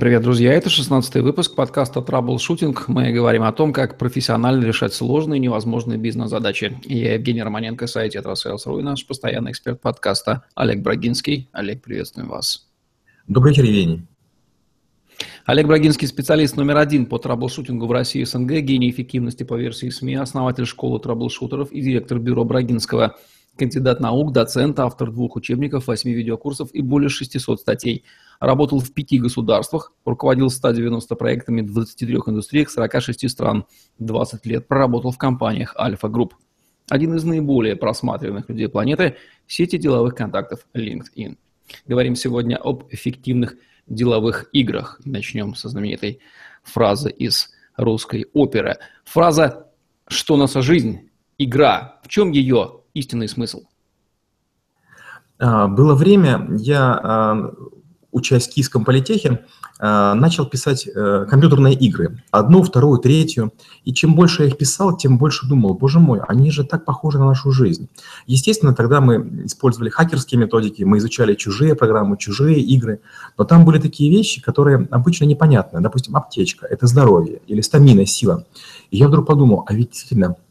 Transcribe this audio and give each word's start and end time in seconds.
Привет, 0.00 0.22
друзья! 0.22 0.54
Это 0.54 0.70
16-й 0.70 1.20
выпуск 1.20 1.54
подкаста 1.54 2.00
«Траблшутинг». 2.00 2.88
Мы 2.88 3.12
говорим 3.12 3.42
о 3.42 3.52
том, 3.52 3.74
как 3.74 3.98
профессионально 3.98 4.64
решать 4.64 4.94
сложные 4.94 5.36
и 5.36 5.42
невозможные 5.42 5.98
бизнес-задачи. 5.98 6.80
Я 6.84 7.12
Евгений 7.16 7.42
Романенко, 7.42 7.86
сайт 7.86 8.16
«Tetrasales.ru» 8.16 8.78
и 8.78 8.82
наш 8.82 9.06
постоянный 9.06 9.50
эксперт 9.50 9.78
подкаста 9.82 10.44
Олег 10.54 10.80
Брагинский. 10.80 11.50
Олег, 11.52 11.82
приветствуем 11.82 12.30
вас. 12.30 12.66
Добрый 13.28 13.52
вечер, 13.52 13.64
Евгений. 13.64 14.06
Олег 15.44 15.66
Брагинский– 15.66 16.08
специалист 16.08 16.56
номер 16.56 16.78
один 16.78 17.04
по 17.04 17.18
траблшутингу 17.18 17.86
в 17.86 17.92
России 17.92 18.22
и 18.22 18.24
СНГ, 18.24 18.52
гений 18.60 18.88
эффективности 18.88 19.42
по 19.42 19.58
версии 19.58 19.90
СМИ, 19.90 20.14
основатель 20.14 20.64
школы 20.64 20.98
траблшутеров 20.98 21.72
и 21.72 21.82
директор 21.82 22.18
бюро 22.18 22.44
Брагинского– 22.44 23.16
кандидат 23.56 24.00
наук, 24.00 24.32
доцент, 24.32 24.78
автор 24.80 25.10
двух 25.10 25.36
учебников, 25.36 25.86
восьми 25.86 26.12
видеокурсов 26.12 26.70
и 26.72 26.80
более 26.82 27.08
600 27.08 27.60
статей. 27.60 28.04
Работал 28.40 28.80
в 28.80 28.92
пяти 28.92 29.18
государствах, 29.18 29.92
руководил 30.04 30.50
190 30.50 31.14
проектами 31.14 31.60
в 31.60 31.72
23 31.72 32.14
индустриях 32.26 32.70
46 32.70 33.28
стран. 33.28 33.64
20 33.98 34.46
лет 34.46 34.66
проработал 34.66 35.10
в 35.10 35.18
компаниях 35.18 35.74
Альфа 35.78 36.08
Групп. 36.08 36.34
Один 36.88 37.14
из 37.14 37.24
наиболее 37.24 37.76
просматриваемых 37.76 38.48
людей 38.48 38.68
планеты– 38.68 39.16
сети 39.46 39.76
деловых 39.76 40.14
контактов 40.14 40.66
LinkedIn. 40.74 41.36
Говорим 41.86 42.16
сегодня 42.16 42.56
об 42.56 42.84
эффективных 42.90 43.56
деловых 43.86 44.48
играх. 44.52 45.00
Начнем 45.04 45.54
со 45.54 45.68
знаменитой 45.68 46.20
фразы 46.64 47.10
из 47.10 47.50
русской 47.76 48.26
оперы. 48.32 48.78
Фраза 49.04 49.68
«Что 50.06 50.36
наша 50.36 50.62
жизнь? 50.62 51.10
Игра. 51.38 52.00
В 52.02 52.08
чем 52.08 52.32
ее 52.32 52.79
истинный 52.94 53.28
смысл? 53.28 53.62
А, 55.38 55.68
было 55.68 55.94
время, 55.94 56.48
я, 56.58 57.00
а, 57.02 57.54
учась 58.12 58.48
в 58.48 58.54
Киевском 58.54 58.84
политехе, 58.84 59.44
а, 59.82 60.14
начал 60.14 60.44
писать 60.44 60.86
э, 60.86 61.26
компьютерные 61.30 61.74
игры. 61.74 62.22
Одну, 62.30 62.62
вторую, 62.62 62.98
третью. 62.98 63.54
И 63.84 63.94
чем 63.94 64.14
больше 64.14 64.42
я 64.42 64.48
их 64.48 64.58
писал, 64.58 64.94
тем 64.94 65.16
больше 65.16 65.48
думал, 65.48 65.72
боже 65.72 66.00
мой, 66.00 66.20
они 66.28 66.50
же 66.50 66.64
так 66.64 66.84
похожи 66.84 67.18
на 67.18 67.26
нашу 67.26 67.50
жизнь. 67.50 67.88
Естественно, 68.26 68.74
тогда 68.74 69.00
мы 69.00 69.46
использовали 69.46 69.88
хакерские 69.88 70.38
методики, 70.38 70.82
мы 70.82 70.98
изучали 70.98 71.34
чужие 71.34 71.74
программы, 71.74 72.18
чужие 72.18 72.60
игры. 72.60 73.00
Но 73.38 73.44
там 73.44 73.64
были 73.64 73.78
такие 73.78 74.10
вещи, 74.10 74.42
которые 74.42 74.86
обычно 74.90 75.24
непонятны. 75.24 75.80
Допустим, 75.80 76.14
аптечка– 76.14 76.66
это 76.70 76.86
здоровье, 76.86 77.40
или 77.46 77.62
стамина– 77.62 78.04
сила. 78.06 78.44
И 78.90 78.98
я 78.98 79.08
вдруг 79.08 79.26
подумал, 79.26 79.64
а 79.66 79.72
ведь 79.72 79.92
действительно– 79.92 80.36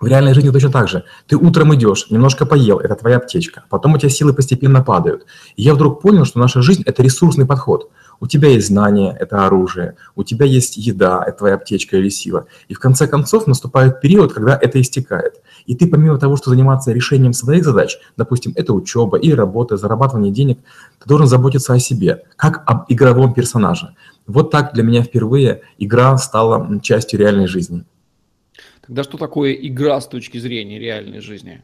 в 0.00 0.06
реальной 0.06 0.34
жизни 0.34 0.50
точно 0.50 0.70
так 0.70 0.88
же. 0.88 1.04
Ты 1.26 1.36
утром 1.36 1.74
идешь, 1.74 2.10
немножко 2.10 2.44
поел, 2.46 2.78
это 2.78 2.94
твоя 2.94 3.16
аптечка. 3.16 3.64
Потом 3.70 3.94
у 3.94 3.98
тебя 3.98 4.10
силы 4.10 4.34
постепенно 4.34 4.82
падают. 4.82 5.26
И 5.56 5.62
я 5.62 5.74
вдруг 5.74 6.02
понял, 6.02 6.24
что 6.24 6.38
наша 6.38 6.62
жизнь– 6.62 6.82
это 6.86 7.02
ресурсный 7.02 7.46
подход. 7.46 7.90
У 8.18 8.26
тебя 8.26 8.48
есть 8.48 8.68
знания– 8.68 9.14
это 9.20 9.46
оружие. 9.46 9.96
У 10.14 10.22
тебя 10.22 10.46
есть 10.46 10.76
еда– 10.76 11.22
это 11.26 11.38
твоя 11.38 11.54
аптечка 11.54 11.96
или 11.96 12.08
сила. 12.08 12.46
И 12.68 12.74
в 12.74 12.78
конце 12.78 13.06
концов 13.06 13.46
наступает 13.46 14.00
период, 14.00 14.32
когда 14.32 14.58
это 14.60 14.80
истекает. 14.80 15.40
И 15.66 15.74
ты 15.74 15.86
помимо 15.86 16.18
того, 16.18 16.36
что 16.36 16.50
заниматься 16.50 16.92
решением 16.92 17.32
своих 17.32 17.64
задач, 17.64 17.98
допустим, 18.16 18.52
это 18.56 18.72
учеба 18.72 19.18
и 19.18 19.32
работа, 19.32 19.76
зарабатывание 19.76 20.32
денег, 20.32 20.58
ты 21.02 21.08
должен 21.08 21.26
заботиться 21.26 21.74
о 21.74 21.78
себе, 21.78 22.22
как 22.36 22.62
об 22.66 22.84
игровом 22.88 23.34
персонаже. 23.34 23.94
Вот 24.26 24.50
так 24.50 24.72
для 24.72 24.82
меня 24.82 25.02
впервые 25.02 25.62
игра 25.78 26.16
стала 26.18 26.80
частью 26.80 27.20
реальной 27.20 27.46
жизни. 27.46 27.84
Тогда 28.86 29.02
что 29.02 29.18
такое 29.18 29.52
игра 29.52 30.00
с 30.00 30.06
точки 30.06 30.38
зрения 30.38 30.78
реальной 30.78 31.20
жизни? 31.20 31.62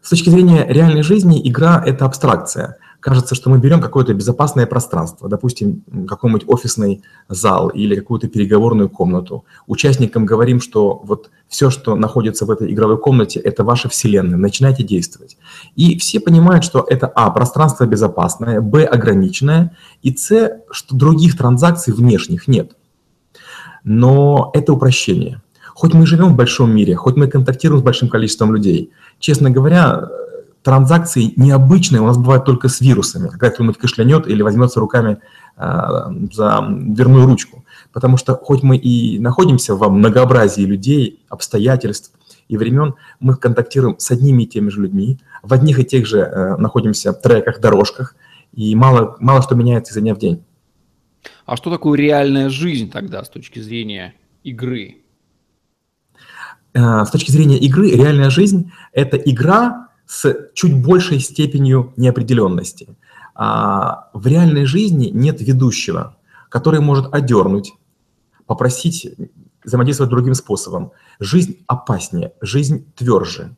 С 0.00 0.10
точки 0.10 0.30
зрения 0.30 0.64
реальной 0.66 1.02
жизни 1.02 1.40
игра– 1.48 1.82
это 1.86 2.04
абстракция. 2.04 2.78
Кажется, 3.00 3.34
что 3.34 3.50
мы 3.50 3.58
берем 3.58 3.80
какое-то 3.80 4.14
безопасное 4.14 4.66
пространство, 4.66 5.28
допустим, 5.28 5.82
какой-нибудь 6.08 6.44
офисный 6.48 7.02
зал 7.28 7.68
или 7.68 7.94
какую-то 7.94 8.28
переговорную 8.28 8.88
комнату. 8.88 9.44
Участникам 9.66 10.24
говорим, 10.24 10.60
что 10.60 11.00
вот 11.04 11.30
все, 11.48 11.70
что 11.70 11.94
находится 11.94 12.46
в 12.46 12.50
этой 12.50 12.72
игровой 12.72 12.98
комнате, 12.98 13.38
это 13.40 13.64
ваша 13.64 13.88
вселенная, 13.88 14.38
начинайте 14.38 14.82
действовать. 14.82 15.36
И 15.76 15.98
все 15.98 16.20
понимают, 16.20 16.64
что 16.64 16.84
это 16.88 17.06
а, 17.08 17.30
пространство 17.30 17.84
безопасное, 17.86 18.60
б, 18.60 18.84
ограниченное, 18.84 19.76
и 20.02 20.14
с, 20.16 20.60
что 20.70 20.96
других 20.96 21.36
транзакций 21.36 21.92
внешних 21.92 22.48
нет 22.48 22.77
но 23.84 24.50
это 24.54 24.72
упрощение. 24.72 25.40
Хоть 25.74 25.94
мы 25.94 26.06
живем 26.06 26.32
в 26.32 26.36
большом 26.36 26.74
мире, 26.74 26.96
хоть 26.96 27.16
мы 27.16 27.28
контактируем 27.28 27.80
с 27.80 27.84
большим 27.84 28.08
количеством 28.08 28.54
людей, 28.54 28.90
честно 29.20 29.50
говоря, 29.50 30.08
транзакции 30.62 31.32
необычные 31.36 32.02
у 32.02 32.06
нас 32.06 32.18
бывают 32.18 32.44
только 32.44 32.68
с 32.68 32.80
вирусами, 32.80 33.28
когда 33.28 33.50
кто-нибудь 33.50 33.78
кашлянет 33.78 34.26
или 34.26 34.42
возьмется 34.42 34.80
руками 34.80 35.18
э, 35.56 35.70
за 36.32 36.66
дверную 36.68 37.26
ручку. 37.26 37.64
Потому 37.92 38.16
что 38.16 38.34
хоть 38.34 38.62
мы 38.62 38.76
и 38.76 39.18
находимся 39.18 39.74
во 39.76 39.88
многообразии 39.88 40.62
людей, 40.62 41.24
обстоятельств 41.28 42.12
и 42.48 42.56
времен, 42.56 42.96
мы 43.20 43.36
контактируем 43.36 43.98
с 43.98 44.10
одними 44.10 44.42
и 44.42 44.46
теми 44.46 44.68
же 44.68 44.82
людьми, 44.82 45.18
в 45.42 45.52
одних 45.54 45.78
и 45.78 45.84
тех 45.84 46.06
же 46.06 46.18
э, 46.18 46.56
находимся 46.56 47.12
треках, 47.12 47.60
дорожках, 47.60 48.14
и 48.52 48.74
мало, 48.74 49.16
мало 49.20 49.42
что 49.42 49.54
меняется 49.54 49.92
изо 49.92 50.00
дня 50.00 50.14
в 50.14 50.18
день. 50.18 50.42
А 51.46 51.56
что 51.56 51.70
такое 51.70 51.98
реальная 51.98 52.48
жизнь 52.48 52.90
тогда 52.90 53.24
с 53.24 53.28
точки 53.28 53.58
зрения 53.60 54.14
игры? 54.44 54.98
Э, 56.74 57.04
с 57.04 57.10
точки 57.10 57.30
зрения 57.30 57.58
игры, 57.58 57.90
реальная 57.90 58.30
жизнь– 58.30 58.72
это 58.92 59.16
игра 59.16 59.88
с 60.06 60.50
чуть 60.54 60.74
большей 60.74 61.20
степенью 61.20 61.92
неопределенности. 61.96 62.96
А 63.34 64.10
в 64.14 64.26
реальной 64.26 64.64
жизни 64.64 65.10
нет 65.12 65.40
ведущего, 65.40 66.16
который 66.48 66.80
может 66.80 67.12
одернуть, 67.12 67.72
попросить 68.46 69.08
взаимодействовать 69.62 70.10
другим 70.10 70.34
способом. 70.34 70.92
Жизнь 71.20 71.62
опаснее, 71.66 72.32
жизнь 72.40 72.90
тверже. 72.94 73.56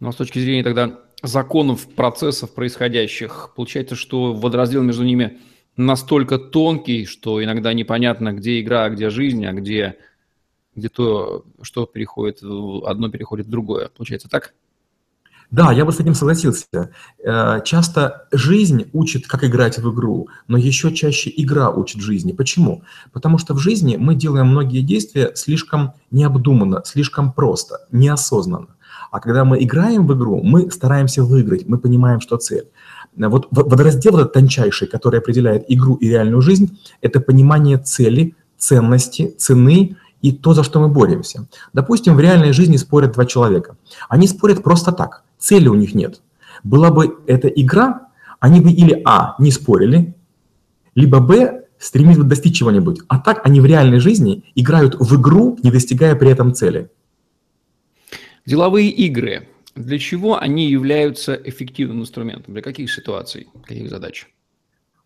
Ну 0.00 0.08
а 0.08 0.12
с 0.12 0.16
точки 0.16 0.38
зрения 0.38 0.64
тогда 0.64 0.98
законов, 1.22 1.86
процессов 1.94 2.52
происходящих, 2.54 3.50
получается, 3.54 3.94
что 3.94 4.32
водораздел 4.32 4.82
между 4.82 5.04
ними– 5.04 5.38
настолько 5.86 6.38
тонкий, 6.38 7.06
что 7.06 7.42
иногда 7.42 7.72
непонятно, 7.72 8.32
где 8.32 8.60
игра, 8.60 8.84
а 8.84 8.90
где 8.90 9.10
жизнь, 9.10 9.44
а 9.46 9.52
где, 9.52 9.96
где 10.74 10.88
то, 10.88 11.44
что 11.62 11.86
переходит, 11.86 12.42
одно 12.42 13.10
переходит 13.10 13.46
в 13.46 13.50
другое. 13.50 13.88
Получается 13.88 14.28
так? 14.28 14.54
Да, 15.50 15.72
я 15.72 15.84
бы 15.84 15.90
с 15.90 15.98
этим 15.98 16.14
согласился. 16.14 16.66
Э, 17.24 17.60
часто 17.64 18.28
жизнь 18.30 18.88
учит, 18.92 19.26
как 19.26 19.42
играть 19.42 19.78
в 19.78 19.92
игру, 19.92 20.28
но 20.46 20.56
еще 20.56 20.94
чаще 20.94 21.32
игра 21.36 21.70
учит 21.70 22.00
жизни. 22.00 22.30
Почему? 22.30 22.84
Потому 23.12 23.36
что 23.38 23.54
в 23.54 23.58
жизни 23.58 23.96
мы 23.96 24.14
делаем 24.14 24.46
многие 24.46 24.82
действия 24.82 25.32
слишком 25.34 25.94
необдуманно, 26.12 26.82
слишком 26.84 27.32
просто, 27.32 27.80
неосознанно. 27.90 28.76
А 29.10 29.18
когда 29.18 29.44
мы 29.44 29.62
играем 29.64 30.06
в 30.06 30.14
игру, 30.16 30.40
мы 30.40 30.70
стараемся 30.70 31.24
выиграть, 31.24 31.66
мы 31.66 31.78
понимаем, 31.78 32.20
что 32.20 32.36
цель. 32.36 32.68
Вот 33.28 33.48
водораздел 33.50 34.18
этот 34.18 34.32
тончайший, 34.32 34.88
который 34.88 35.20
определяет 35.20 35.64
игру 35.68 35.96
и 35.96 36.08
реальную 36.08 36.40
жизнь, 36.40 36.80
это 37.00 37.20
понимание 37.20 37.78
цели, 37.78 38.34
ценности, 38.56 39.34
цены 39.36 39.96
и 40.22 40.32
то, 40.32 40.54
за 40.54 40.62
что 40.62 40.80
мы 40.80 40.88
боремся. 40.88 41.46
Допустим, 41.72 42.14
в 42.16 42.20
реальной 42.20 42.52
жизни 42.52 42.76
спорят 42.76 43.12
два 43.12 43.26
человека. 43.26 43.76
Они 44.08 44.26
спорят 44.26 44.62
просто 44.62 44.92
так, 44.92 45.24
цели 45.38 45.68
у 45.68 45.74
них 45.74 45.94
нет. 45.94 46.20
Была 46.62 46.90
бы 46.90 47.18
эта 47.26 47.48
игра, 47.48 48.08
они 48.38 48.60
бы 48.60 48.70
или 48.70 49.02
А, 49.04 49.34
не 49.38 49.50
спорили, 49.50 50.14
либо 50.94 51.20
Б, 51.20 51.64
стремились 51.78 52.18
бы 52.18 52.24
достичь 52.24 52.58
чего-нибудь. 52.58 53.00
А 53.08 53.18
так 53.18 53.40
они 53.46 53.60
в 53.60 53.66
реальной 53.66 54.00
жизни 54.00 54.44
играют 54.54 54.96
в 54.98 55.20
игру, 55.20 55.58
не 55.62 55.70
достигая 55.70 56.14
при 56.14 56.30
этом 56.30 56.54
цели. 56.54 56.90
Деловые 58.46 58.90
игры 58.90 59.48
для 59.74 59.98
чего 59.98 60.38
они 60.38 60.68
являются 60.68 61.34
эффективным 61.34 62.02
инструментом? 62.02 62.54
Для 62.54 62.62
каких 62.62 62.92
ситуаций, 62.92 63.48
каких 63.64 63.88
задач? 63.88 64.28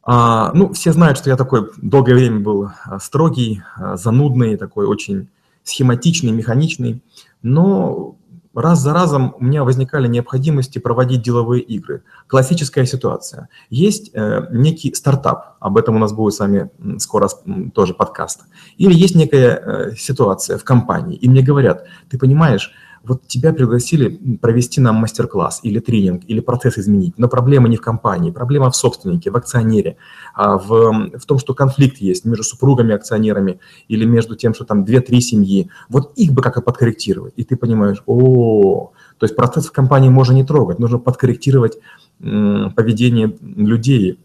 А, 0.02 0.52
ну, 0.52 0.72
все 0.72 0.92
знают, 0.92 1.18
что 1.18 1.30
я 1.30 1.36
такой 1.36 1.71
долгое 1.78 2.15
время 2.15 2.41
был 2.41 2.71
а, 2.84 2.98
строгий, 2.98 3.62
а, 3.77 3.97
занудный, 3.97 4.56
такой 4.56 4.86
очень 4.86 5.28
схематичный, 5.62 6.30
механичный, 6.30 7.03
но 7.42 8.16
раз 8.54 8.80
за 8.80 8.92
разом 8.92 9.34
у 9.39 9.44
меня 9.44 9.65
возникали 9.65 10.06
необходимости 10.06 10.78
проводить 10.78 11.22
деловые 11.22 11.62
игры. 11.62 12.03
Классическая 12.27 12.86
ситуация. 12.86 13.48
Есть 13.71 14.10
э, 14.15 14.47
некий 14.53 14.94
стартап, 14.94 15.56
об 15.60 15.77
этом 15.77 15.97
у 15.97 15.98
нас 15.98 16.12
будет 16.12 16.34
с 16.34 16.39
вами 16.39 16.71
скоро 16.98 17.28
тоже 17.74 17.94
подкаст. 17.94 18.42
Или 18.77 18.94
есть 18.94 19.16
некая 19.16 19.56
э, 19.56 19.97
ситуация 19.97 20.56
в 20.56 20.65
компании, 20.65 21.16
и 21.16 21.28
мне 21.28 21.42
говорят, 21.42 21.84
ты 22.09 22.18
понимаешь, 22.18 22.72
вот 23.06 23.27
тебя 23.27 23.53
пригласили 23.53 24.09
провести 24.41 24.80
нам 24.80 24.97
мастер-класс 24.97 25.60
или 25.62 25.78
тренинг, 25.78 26.22
или 26.27 26.41
процесс 26.41 26.78
изменить, 26.78 27.15
но 27.18 27.28
проблема 27.28 27.68
не 27.68 27.77
в 27.77 27.80
компании, 27.80 28.30
проблема 28.30 28.71
в 28.71 28.77
собственнике, 28.77 29.30
в 29.30 29.36
акционере, 29.36 29.97
а 30.34 30.59
в, 30.59 31.10
в 31.18 31.27
том, 31.27 31.39
что 31.39 31.54
конфликт 31.54 31.98
есть 31.98 32.24
между 32.24 32.45
супругами, 32.45 32.95
акционерами 32.95 33.60
или 33.89 34.04
между 34.04 34.36
тем, 34.36 34.54
что 34.54 34.65
там 34.65 34.84
две-три 34.84 35.21
семьи. 35.21 35.71
Вот 35.89 36.12
их 36.16 36.33
бы 36.33 36.42
как-то 36.42 36.60
подкорректировать. 36.60 37.34
И 37.36 37.45
ты 37.45 37.56
понимаешь, 37.56 38.03
о, 38.06 38.92
то 39.18 39.24
есть 39.24 39.36
процесс 39.36 39.66
в 39.66 39.72
компании 39.72 40.09
можно 40.09 40.34
не 40.34 40.45
трогать, 40.45 40.78
нужно 40.78 40.98
подкорректировать 40.98 41.78
поведение 42.18 43.36
людей, 43.41 44.18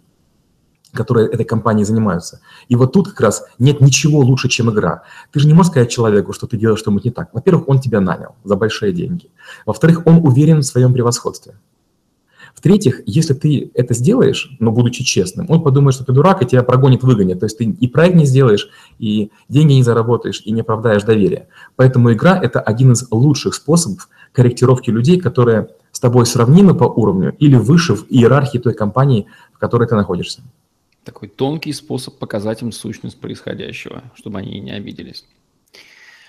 которые 0.93 1.29
этой 1.29 1.45
компанией 1.45 1.85
занимаются. 1.85 2.41
И 2.67 2.75
вот 2.75 2.93
тут 2.93 3.09
как 3.09 3.21
раз 3.21 3.45
нет 3.59 3.81
ничего 3.81 4.19
лучше, 4.19 4.49
чем 4.49 4.69
игра. 4.71 5.03
Ты 5.31 5.39
же 5.39 5.47
не 5.47 5.53
можешь 5.53 5.71
сказать 5.71 5.89
человеку, 5.89 6.33
что 6.33 6.47
ты 6.47 6.57
делаешь 6.57 6.79
что-нибудь 6.79 7.05
не 7.05 7.11
так. 7.11 7.29
Во-первых, 7.33 7.67
он 7.69 7.79
тебя 7.79 8.01
нанял 8.01 8.35
за 8.43 8.55
большие 8.55 8.93
деньги. 8.93 9.29
Во-вторых, 9.65 10.05
он 10.05 10.25
уверен 10.25 10.59
в 10.59 10.65
своем 10.65 10.93
превосходстве. 10.93 11.55
В-третьих, 12.55 13.01
если 13.05 13.33
ты 13.33 13.71
это 13.73 13.93
сделаешь, 13.93 14.51
но 14.59 14.71
будучи 14.71 15.03
честным, 15.03 15.45
он 15.49 15.63
подумает, 15.63 15.95
что 15.95 16.03
ты 16.03 16.11
дурак, 16.11 16.41
и 16.41 16.45
тебя 16.45 16.63
прогонит, 16.63 17.03
выгонит. 17.03 17.39
То 17.39 17.45
есть 17.45 17.57
ты 17.57 17.63
и 17.63 17.87
проект 17.87 18.15
не 18.15 18.25
сделаешь, 18.25 18.69
и 18.97 19.31
деньги 19.47 19.73
не 19.73 19.83
заработаешь, 19.83 20.41
и 20.43 20.51
не 20.51 20.61
оправдаешь 20.61 21.03
доверие. 21.03 21.47
Поэтому 21.75 22.11
игра– 22.11 22.37
это 22.43 22.59
один 22.59 22.91
из 22.91 23.05
лучших 23.11 23.53
способов 23.53 24.09
корректировки 24.33 24.89
людей, 24.89 25.19
которые 25.19 25.69
с 25.91 25.99
тобой 25.99 26.25
сравнимы 26.25 26.75
по 26.75 26.83
уровню 26.83 27.35
или 27.39 27.55
выше 27.55 27.95
в 27.95 28.05
иерархии 28.09 28.57
той 28.57 28.73
компании, 28.73 29.27
в 29.53 29.57
которой 29.57 29.87
ты 29.87 29.95
находишься. 29.95 30.41
Такой 31.09 31.27
тонкий 31.27 31.73
способ 31.73 32.19
показать 32.19 32.61
им 32.61 32.71
сущность 32.71 33.19
происходящего, 33.19 34.03
чтобы 34.13 34.37
они 34.37 34.59
не 34.59 34.69
обиделись. 34.69 35.25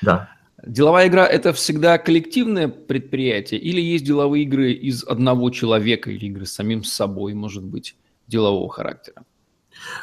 Да. 0.00 0.30
Деловая 0.66 1.08
игра– 1.08 1.26
это 1.28 1.52
всегда 1.52 1.98
коллективное 1.98 2.66
предприятие 2.68 3.60
или 3.60 3.78
есть 3.78 4.06
деловые 4.06 4.44
игры 4.44 4.72
из 4.72 5.04
одного 5.04 5.50
человека 5.50 6.10
или 6.10 6.24
игры 6.24 6.46
с 6.46 6.52
самим 6.52 6.82
собой, 6.82 7.34
может 7.34 7.62
быть, 7.62 7.94
делового 8.26 8.70
характера? 8.70 9.22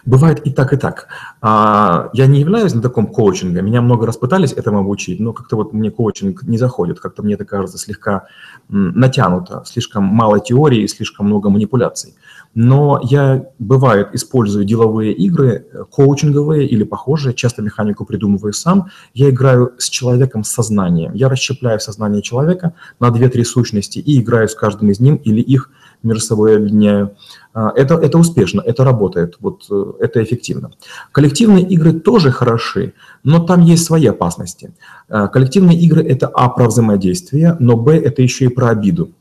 Бывает 0.06 0.45
и 0.45 0.51
так, 0.51 0.74
и 0.74 0.77
так. 0.77 1.07
А, 1.41 2.09
я 2.13 2.27
не 2.27 2.39
являюсь 2.39 2.74
на 2.74 2.81
таком 2.81 3.07
коучинге. 3.07 3.62
Меня 3.62 3.81
много 3.81 4.06
раз 4.06 4.18
пытались 4.18 4.53
этому 4.53 4.79
обучить, 4.79 5.19
но 5.19 5.33
как-то 5.33 5.56
вот 5.56 5.74
мне 5.74 5.91
коучинг 5.91 6.44
не 6.44 6.57
заходит. 6.57 7.00
Как-то 7.00 7.24
мне 7.24 7.35
это 7.35 7.45
кажется 7.45 7.77
слегка 7.77 8.27
натянуто, 8.69 9.63
слишком 9.65 10.03
мало 10.03 10.39
теории, 10.39 10.88
слишком 10.88 11.27
много 11.27 11.50
манипуляций. 11.50 12.15
Но 12.53 13.00
я, 13.03 13.45
бывает, 13.59 14.09
использую 14.13 14.65
деловые 14.65 15.13
игры, 15.13 15.68
э, 15.71 15.83
коучинговые 15.91 16.68
или 16.68 16.83
похожие, 16.83 17.35
часто 17.35 17.62
механику 17.62 18.03
придумываю 18.03 18.51
сам. 18.53 18.88
Я 19.13 19.30
играю 19.30 19.73
с 19.77 19.89
человеком 19.89 20.44
с 20.44 20.50
сознанием. 20.50 21.13
Я 21.13 21.30
расщепляю 21.30 21.80
сознание 21.80 22.21
человека 22.21 22.73
на 23.00 23.12
две-три 23.12 23.44
сущности 23.44 24.00
и 24.00 24.19
играю 24.19 24.50
с 24.50 24.56
каждым 24.56 24.89
из 24.89 25.00
ним 25.00 25.18
или 25.18 25.39
их 25.39 25.69
между 26.03 26.23
собой 26.23 26.57
объединяю. 26.57 27.15
А, 27.53 27.71
это, 27.75 27.95
это 27.95 28.17
успешно, 28.17 28.61
это 28.61 28.83
работает, 28.83 29.38
вот 29.39 29.65
э, 29.71 29.94
это 29.99 30.23
эффективно. 30.23 30.71
Коллективные 31.11 31.65
игры 31.65 31.94
тоже 31.94 32.31
хороши, 32.31 32.94
но 33.23 33.39
там 33.39 33.61
есть 33.61 33.83
свои 33.83 34.05
опасности. 34.05 34.73
А, 35.09 35.27
коллективные 35.27 35.77
игры– 35.77 36.03
это 36.07 36.27
А 36.27 36.49
про 36.49 36.67
взаимодействие, 36.67 37.55
но 37.59 37.75
Б– 37.75 37.97
это 38.03 38.21
еще 38.21 38.45
и 38.45 38.49
про 38.49 38.69
обиду. 38.69 39.11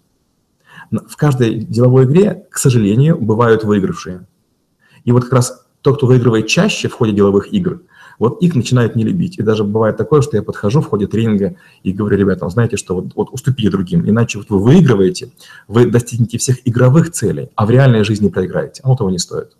В 0.91 1.17
каждой 1.17 1.61
деловой 1.61 2.05
игре, 2.05 2.45
к 2.51 2.59
сожалению, 2.59 3.19
бывают 3.19 3.65
выигравшие. 3.65 4.27
И 5.05 5.13
вот 5.13 5.25
как 5.25 5.33
раз 5.33 5.67
тот, 5.83 5.97
кто 5.97 6.07
выигрывает 6.07 6.47
чаще 6.47 6.89
в 6.89 6.95
ходе 6.95 7.13
деловых 7.13 7.53
игр, 7.53 7.83
вот 8.19 8.43
их 8.43 8.55
начинают 8.55 8.97
не 8.97 9.05
любить. 9.05 9.39
И 9.39 9.43
даже 9.43 9.65
бывает 9.65 9.97
такое, 9.97 10.23
что 10.23 10.37
я 10.37 10.43
подхожу 10.43 10.81
в 10.81 10.87
ходе 10.87 11.07
тренинга 11.07 11.57
и 11.83 11.93
говорю 11.93 12.17
ребятам, 12.17 12.51
знаете, 12.51 12.77
что 12.77 12.95
вот, 12.95 13.15
вот 13.15 13.29
уступите 13.31 13.71
другим, 13.71 14.09
иначе 14.09 14.39
вот 14.39 14.51
вы 14.51 14.59
выигрываете, 14.59 15.31
вы 15.69 15.87
достигнете 15.87 16.39
всех 16.39 16.67
игровых 16.67 17.13
целей, 17.13 17.51
а 17.55 17.67
в 17.67 17.71
реальной 17.71 18.05
жизни 18.05 18.29
проиграете. 18.29 18.83
Оно 18.85 18.97
того 18.97 19.11
не 19.11 19.19
стоит. 19.19 19.57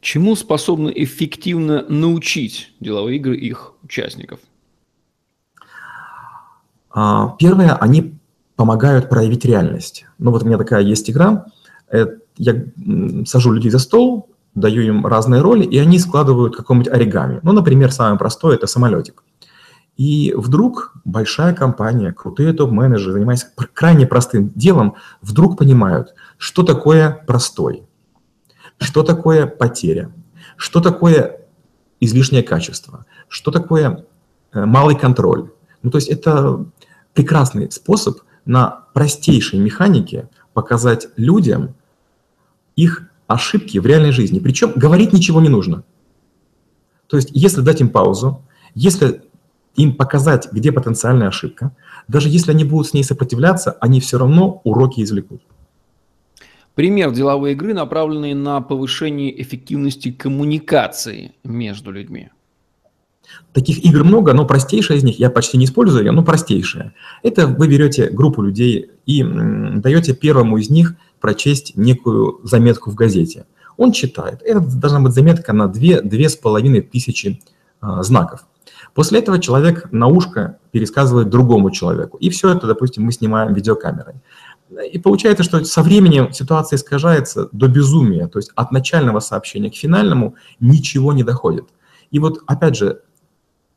Чему 0.00 0.34
способны 0.34 0.92
эффективно 0.94 1.84
научить 1.88 2.72
деловые 2.80 3.18
игры 3.18 3.36
их 3.36 3.74
участников? 3.82 4.40
А, 6.90 7.36
первое, 7.38 7.74
они 7.74 8.14
помогают 8.56 9.08
проявить 9.08 9.44
реальность. 9.44 10.06
Ну 10.18 10.30
вот 10.30 10.42
у 10.42 10.46
меня 10.46 10.58
такая 10.58 10.82
есть 10.82 11.10
игра, 11.10 11.46
я 12.36 12.64
сажу 13.26 13.52
людей 13.52 13.70
за 13.70 13.78
стол, 13.78 14.30
даю 14.54 14.82
им 14.82 15.06
разные 15.06 15.42
роли, 15.42 15.64
и 15.64 15.78
они 15.78 15.98
складывают 15.98 16.56
какое-нибудь 16.56 16.92
оригами. 16.92 17.40
Ну, 17.42 17.52
например, 17.52 17.92
самое 17.92 18.18
простое– 18.18 18.54
это 18.56 18.66
самолетик. 18.66 19.22
И 19.96 20.32
вдруг 20.36 20.94
большая 21.04 21.54
компания, 21.54 22.12
крутые 22.12 22.52
топ-менеджеры, 22.52 23.12
занимаясь 23.12 23.46
крайне 23.74 24.06
простым 24.06 24.48
делом, 24.48 24.94
вдруг 25.20 25.58
понимают, 25.58 26.14
что 26.38 26.62
такое 26.62 27.22
простой, 27.26 27.86
что 28.78 29.02
такое 29.02 29.46
потеря, 29.46 30.10
что 30.56 30.80
такое 30.80 31.42
излишнее 32.00 32.42
качество, 32.42 33.04
что 33.28 33.50
такое 33.50 34.06
э, 34.52 34.64
малый 34.64 34.96
контроль. 34.96 35.50
Ну, 35.82 35.90
то 35.90 35.98
есть 35.98 36.08
это 36.08 36.64
прекрасный 37.12 37.70
способ 37.70 38.20
на 38.46 38.86
простейшей 38.94 39.58
механике 39.58 40.30
показать 40.54 41.08
людям 41.16 41.74
их 42.74 43.09
ошибки 43.30 43.78
в 43.78 43.86
реальной 43.86 44.12
жизни. 44.12 44.40
Причем 44.40 44.72
говорить 44.74 45.12
ничего 45.12 45.40
не 45.40 45.48
нужно. 45.48 45.84
То 47.06 47.16
есть 47.16 47.30
если 47.32 47.60
дать 47.60 47.80
им 47.80 47.88
паузу, 47.88 48.42
если 48.74 49.22
им 49.76 49.94
показать, 49.94 50.48
где 50.52 50.72
потенциальная 50.72 51.28
ошибка, 51.28 51.74
даже 52.08 52.28
если 52.28 52.50
они 52.50 52.64
будут 52.64 52.88
с 52.88 52.94
ней 52.94 53.04
сопротивляться, 53.04 53.76
они 53.80 54.00
все 54.00 54.18
равно 54.18 54.60
уроки 54.64 55.00
извлекут. 55.02 55.42
Пример 56.74 57.12
деловой 57.12 57.52
игры, 57.52 57.74
направленный 57.74 58.34
на 58.34 58.60
повышение 58.60 59.40
эффективности 59.42 60.10
коммуникации 60.10 61.32
между 61.44 61.90
людьми. 61.90 62.30
Таких 63.52 63.84
игр 63.84 64.02
много, 64.02 64.32
но 64.32 64.44
простейшая 64.44 64.98
из 64.98 65.04
них, 65.04 65.18
я 65.20 65.30
почти 65.30 65.56
не 65.56 65.66
использую 65.66 66.04
ее, 66.04 66.12
но 66.12 66.24
простейшая. 66.24 66.94
Это 67.22 67.46
вы 67.46 67.68
берете 67.68 68.10
группу 68.10 68.42
людей 68.42 68.90
и 69.06 69.22
даете 69.22 70.14
первому 70.14 70.58
из 70.58 70.70
них 70.70 70.94
прочесть 71.20 71.76
некую 71.76 72.40
заметку 72.44 72.90
в 72.90 72.94
газете. 72.94 73.46
Он 73.76 73.92
читает. 73.92 74.42
Это 74.42 74.60
должна 74.60 75.00
быть 75.00 75.12
заметка 75.12 75.52
на 75.52 75.64
2-2,5 75.64 76.82
тысячи 76.82 77.40
а, 77.80 78.02
знаков. 78.02 78.46
После 78.94 79.20
этого 79.20 79.38
человек 79.38 79.90
на 79.92 80.06
ушко 80.06 80.58
пересказывает 80.70 81.28
другому 81.28 81.70
человеку. 81.70 82.16
И 82.18 82.28
все 82.30 82.54
это, 82.54 82.66
допустим, 82.66 83.04
мы 83.04 83.12
снимаем 83.12 83.54
видеокамерой. 83.54 84.16
И 84.92 84.98
получается, 84.98 85.42
что 85.42 85.64
со 85.64 85.82
временем 85.82 86.32
ситуация 86.32 86.76
искажается 86.76 87.48
до 87.52 87.68
безумия. 87.68 88.28
То 88.28 88.38
есть 88.38 88.50
от 88.54 88.72
начального 88.72 89.20
сообщения 89.20 89.70
к 89.70 89.74
финальному 89.74 90.34
ничего 90.60 91.12
не 91.12 91.24
доходит. 91.24 91.66
И 92.10 92.18
вот, 92.18 92.40
опять 92.46 92.76
же, 92.76 93.00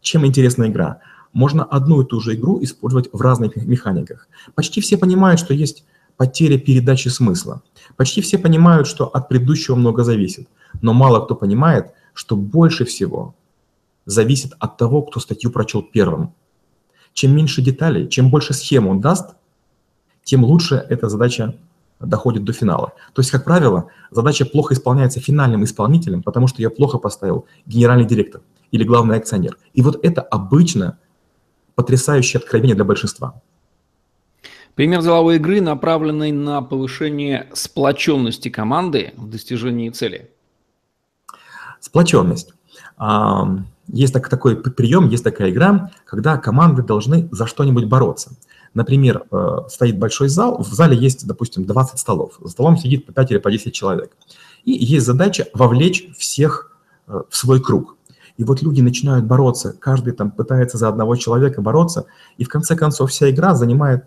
чем 0.01 0.25
интересна 0.25 0.65
игра? 0.65 0.99
Можно 1.31 1.63
одну 1.63 2.01
и 2.01 2.05
ту 2.05 2.19
же 2.19 2.35
игру 2.35 2.61
использовать 2.61 3.09
в 3.11 3.21
разных 3.21 3.55
механиках. 3.55 4.27
Почти 4.53 4.81
все 4.81 4.97
понимают, 4.97 5.39
что 5.39 5.53
есть 5.53 5.83
потеря 6.17 6.57
передачи 6.57 7.07
смысла. 7.09 7.61
Почти 7.95 8.21
все 8.21 8.37
понимают, 8.37 8.87
что 8.87 9.07
от 9.07 9.29
предыдущего 9.29 9.75
много 9.75 10.03
зависит. 10.03 10.47
Но 10.81 10.93
мало 10.93 11.23
кто 11.23 11.35
понимает, 11.35 11.93
что 12.13 12.35
больше 12.35 12.85
всего 12.85 13.35
зависит 14.05 14.53
от 14.59 14.77
того, 14.77 15.01
кто 15.01 15.19
статью 15.19 15.51
прочел 15.51 15.81
первым. 15.81 16.33
Чем 17.13 17.35
меньше 17.35 17.61
деталей, 17.61 18.09
чем 18.09 18.29
больше 18.29 18.53
схем 18.53 18.87
он 18.87 19.01
даст, 19.01 19.35
тем 20.23 20.43
лучше 20.43 20.85
эта 20.89 21.09
задача 21.09 21.55
доходит 21.99 22.43
до 22.43 22.53
финала. 22.53 22.93
То 23.13 23.21
есть, 23.21 23.31
как 23.31 23.43
правило, 23.43 23.87
задача 24.11 24.45
плохо 24.45 24.73
исполняется 24.73 25.19
финальным 25.19 25.63
исполнителем, 25.63 26.23
потому 26.23 26.47
что 26.47 26.61
ее 26.61 26.69
плохо 26.69 26.97
поставил 26.97 27.45
генеральный 27.65 28.05
директор 28.05 28.41
или 28.71 28.83
главный 28.83 29.17
акционер. 29.17 29.57
И 29.73 29.81
вот 29.81 30.03
это 30.03 30.21
обычно 30.21 30.97
потрясающее 31.75 32.39
откровение 32.39 32.75
для 32.75 32.85
большинства. 32.85 33.41
Пример 34.75 35.03
деловой 35.03 35.35
игры, 35.35 35.61
направленный 35.61 36.31
на 36.31 36.61
повышение 36.61 37.47
сплоченности 37.53 38.49
команды 38.49 39.13
в 39.17 39.29
достижении 39.29 39.89
цели. 39.89 40.31
Сплоченность. 41.79 42.53
Есть 43.87 44.13
такой 44.13 44.55
прием, 44.55 45.09
есть 45.09 45.23
такая 45.23 45.51
игра, 45.51 45.91
когда 46.05 46.37
команды 46.37 46.81
должны 46.81 47.27
за 47.31 47.45
что-нибудь 47.45 47.85
бороться. 47.85 48.31
Например, 48.73 49.23
э, 49.29 49.57
стоит 49.69 49.99
большой 49.99 50.29
зал, 50.29 50.57
в 50.63 50.73
зале 50.73 50.97
есть, 50.97 51.27
допустим, 51.27 51.65
20 51.65 51.99
столов. 51.99 52.37
За 52.39 52.49
столом 52.49 52.77
сидит 52.77 53.05
по 53.05 53.13
5 53.13 53.31
или 53.31 53.37
по 53.37 53.51
10 53.51 53.73
человек. 53.73 54.15
И 54.63 54.71
есть 54.71 55.05
задача 55.05 55.47
вовлечь 55.53 56.07
всех 56.17 56.71
э, 57.07 57.21
в 57.29 57.35
свой 57.35 57.61
круг. 57.61 57.97
И 58.37 58.43
вот 58.43 58.63
люди 58.63 58.81
начинают 58.81 59.25
бороться, 59.25 59.75
каждый 59.79 60.13
там 60.13 60.31
пытается 60.31 60.77
за 60.79 60.87
одного 60.87 61.15
человека 61.17 61.61
бороться, 61.61 62.05
и 62.37 62.45
в 62.45 62.49
конце 62.49 62.75
концов 62.75 63.11
вся 63.11 63.29
игра 63.29 63.53
занимает 63.53 64.05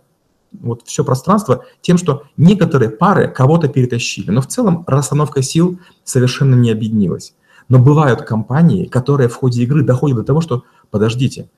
вот 0.61 0.83
все 0.85 1.05
пространство 1.05 1.65
тем, 1.81 1.99
что 1.99 2.25
некоторые 2.37 2.91
пары 2.91 3.29
кого-то 3.29 3.69
перетащили, 3.69 4.31
но 4.31 4.41
в 4.41 4.47
целом 4.47 4.85
расстановка 4.87 5.43
сил 5.43 5.79
совершенно 6.05 6.55
не 6.55 6.71
объединилась. 6.71 7.35
Но 7.69 7.79
бывают 7.79 8.23
компании, 8.23 8.87
которые 8.87 9.29
в 9.29 9.35
ходе 9.35 9.63
игры 9.63 9.83
доходят 9.83 10.19
до 10.19 10.25
того, 10.25 10.41
что, 10.41 10.65
подождите, 10.91 11.49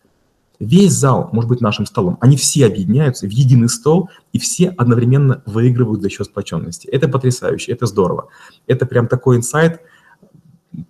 весь 0.59 0.93
зал 0.93 1.29
может 1.33 1.49
быть 1.49 1.61
нашим 1.61 1.87
столом, 1.87 2.19
они 2.21 2.37
все 2.37 2.67
объединяются 2.67 3.27
в 3.27 3.31
единый 3.31 3.69
стол, 3.69 4.11
и 4.33 4.39
все 4.39 4.71
одновременно 4.71 5.43
выигрывают 5.47 6.03
за 6.03 6.09
счет 6.09 6.27
сплоченности. 6.27 6.87
Это 6.89 7.09
потрясающе, 7.09 7.73
это 7.73 7.87
здорово. 7.87 8.29
Это 8.67 8.87
прям 8.87 9.07
такой 9.07 9.37
инсайт, 9.37 9.81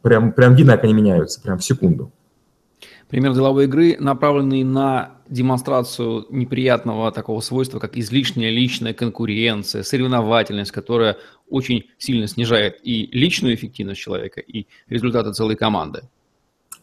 прям, 0.02 0.32
прям 0.32 0.54
видно, 0.54 0.74
как 0.74 0.84
они 0.84 0.94
меняются, 0.94 1.40
прям 1.40 1.58
в 1.58 1.64
секунду. 1.64 2.12
Пример 3.08 3.32
деловой 3.32 3.64
игры, 3.64 3.96
направленный 3.98 4.64
на 4.64 5.12
демонстрацию 5.30 6.26
неприятного 6.30 7.10
такого 7.10 7.40
свойства, 7.40 7.78
как 7.78 7.96
излишняя 7.96 8.50
личная 8.50 8.92
конкуренция, 8.92 9.82
соревновательность, 9.82 10.72
которая 10.72 11.16
очень 11.48 11.86
сильно 11.96 12.26
снижает 12.26 12.78
и 12.82 13.08
личную 13.12 13.54
эффективность 13.54 14.00
человека, 14.00 14.40
и 14.40 14.66
результаты 14.88 15.32
целой 15.32 15.56
команды. 15.56 16.02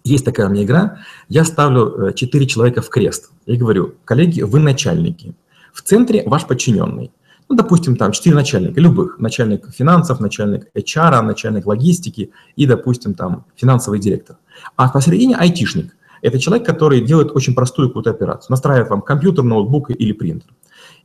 Есть 0.04 0.26
такая 0.26 0.48
у 0.48 0.50
меня 0.50 0.64
игра, 0.64 1.00
я 1.30 1.44
ставлю 1.44 2.12
4 2.14 2.44
э, 2.44 2.48
человека 2.48 2.82
в 2.82 2.90
крест 2.90 3.32
и 3.46 3.56
говорю, 3.56 3.96
коллеги, 4.06 4.42
вы 4.42 4.60
начальники, 4.60 5.36
в 5.74 5.82
центре 5.82 6.24
ваш 6.26 6.46
подчиненный. 6.46 7.12
Ну, 7.50 7.56
допустим, 7.56 7.96
там 7.96 8.12
четыре 8.12 8.36
начальника, 8.36 8.80
любых. 8.82 9.20
Начальник 9.20 9.70
финансов, 9.70 10.20
начальник 10.20 10.68
HR, 10.74 11.22
начальник 11.22 11.68
логистики 11.68 12.32
и, 12.56 12.66
допустим, 12.66 13.14
там 13.14 13.46
финансовый 13.56 14.00
директор. 14.00 14.38
А 14.76 14.90
посередине 14.90 15.36
айтишник. 15.36 15.95
Это 16.26 16.40
человек, 16.40 16.66
который 16.66 17.02
делает 17.02 17.36
очень 17.36 17.54
простую 17.54 17.90
какую-то 17.90 18.10
операцию. 18.10 18.48
Настраивает 18.50 18.90
вам 18.90 19.04
компьютер, 19.04 19.44
ноутбук 19.44 19.92
или 19.92 20.12
принтер. 20.12 20.50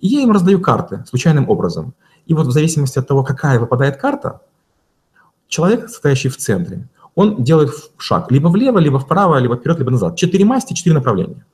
И 0.01 0.09
я 0.09 0.23
им 0.23 0.31
раздаю 0.31 0.63
карты 0.63 1.05
случайным 1.07 1.51
образом. 1.51 1.93
И 2.25 2.33
вот 2.33 2.47
в 2.47 2.53
зависимости 2.53 2.99
от 2.99 3.07
того, 3.07 3.23
какая 3.23 3.61
выпадает 3.61 3.99
карта, 3.99 4.41
человек, 5.47 5.91
стоящий 5.91 6.31
в 6.31 6.39
центре, 6.39 6.89
он 7.15 7.45
делает 7.45 7.71
шаг 7.99 8.33
либо 8.33 8.49
влево, 8.49 8.79
либо 8.79 8.99
вправо, 8.99 9.37
либо 9.37 9.57
вперед, 9.57 9.79
либо 9.81 9.91
назад. 9.91 10.17
Четыре 10.17 10.47
масти, 10.47 10.73
четыре 10.73 10.95
направления. 10.95 11.45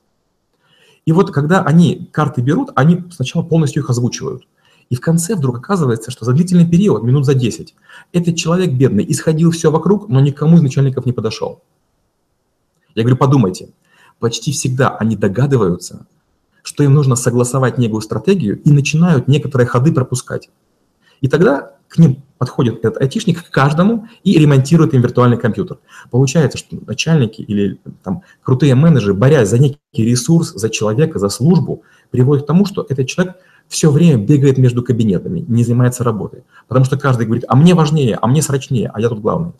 И 1.05 1.11
вот 1.11 1.31
когда 1.31 1.61
они 1.61 2.09
карты 2.13 2.41
берут, 2.41 2.69
они 2.73 3.03
сначала 3.11 3.43
полностью 3.43 3.83
их 3.83 3.89
озвучивают. 3.89 4.47
И 4.89 4.95
в 4.95 5.01
конце 5.01 5.35
вдруг 5.35 5.57
оказывается, 5.57 6.09
что 6.09 6.23
за 6.23 6.31
длительный 6.31 6.65
период, 6.65 7.03
минут 7.03 7.25
за 7.25 7.33
10, 7.33 7.75
этот 8.13 8.37
человек 8.37 8.71
бедный 8.71 9.05
исходил 9.09 9.51
все 9.51 9.71
вокруг, 9.71 10.07
но 10.07 10.21
никому 10.21 10.55
из 10.55 10.61
начальников 10.61 11.05
не 11.05 11.11
подошел. 11.11 11.61
Я 12.97 13.03
говорю, 13.03 13.17
подумайте, 13.17 13.69
почти 14.17 14.51
всегда 14.51 14.89
они 14.97 15.15
догадываются, 15.15 16.07
что 16.63 16.83
им 16.83 16.95
нужно 16.95 17.15
согласовать 17.15 17.77
некую 17.77 18.01
стратегию 18.01 18.59
и 18.63 18.71
начинают 18.71 19.27
некоторые 19.27 19.67
ходы 19.67 19.93
пропускать. 19.93 20.49
И 21.21 21.27
тогда 21.27 21.73
к 21.89 21.99
ним 21.99 22.23
подходит 22.39 22.79
этот 22.79 22.99
айтишник 22.99 23.45
к 23.45 23.51
каждому 23.51 24.07
и 24.23 24.39
ремонтирует 24.39 24.95
им 24.95 25.01
виртуальный 25.01 25.37
компьютер. 25.37 25.77
Получается, 26.09 26.57
что 26.57 26.75
начальники 26.87 27.43
или 27.43 27.79
там, 28.03 28.23
крутые 28.41 28.73
менеджеры, 28.73 29.13
борясь 29.13 29.49
за 29.49 29.59
некий 29.59 29.77
ресурс, 29.93 30.53
за 30.53 30.67
человека, 30.71 31.19
за 31.19 31.29
службу, 31.29 31.83
приводят 32.09 32.45
к 32.45 32.47
тому, 32.47 32.65
что 32.65 32.83
этот 32.89 33.07
человек 33.07 33.35
все 33.67 33.91
время 33.91 34.25
бегает 34.25 34.57
между 34.57 34.81
кабинетами, 34.83 35.45
не 35.47 35.63
занимается 35.63 36.03
работой. 36.03 36.45
Потому 36.67 36.83
что 36.83 36.97
каждый 36.97 37.27
говорит, 37.27 37.45
а 37.47 37.55
мне 37.55 37.75
важнее, 37.75 38.17
а 38.19 38.25
мне 38.25 38.41
срочнее, 38.41 38.89
а 38.91 38.99
я 38.99 39.09
тут 39.09 39.19
главный 39.19 39.51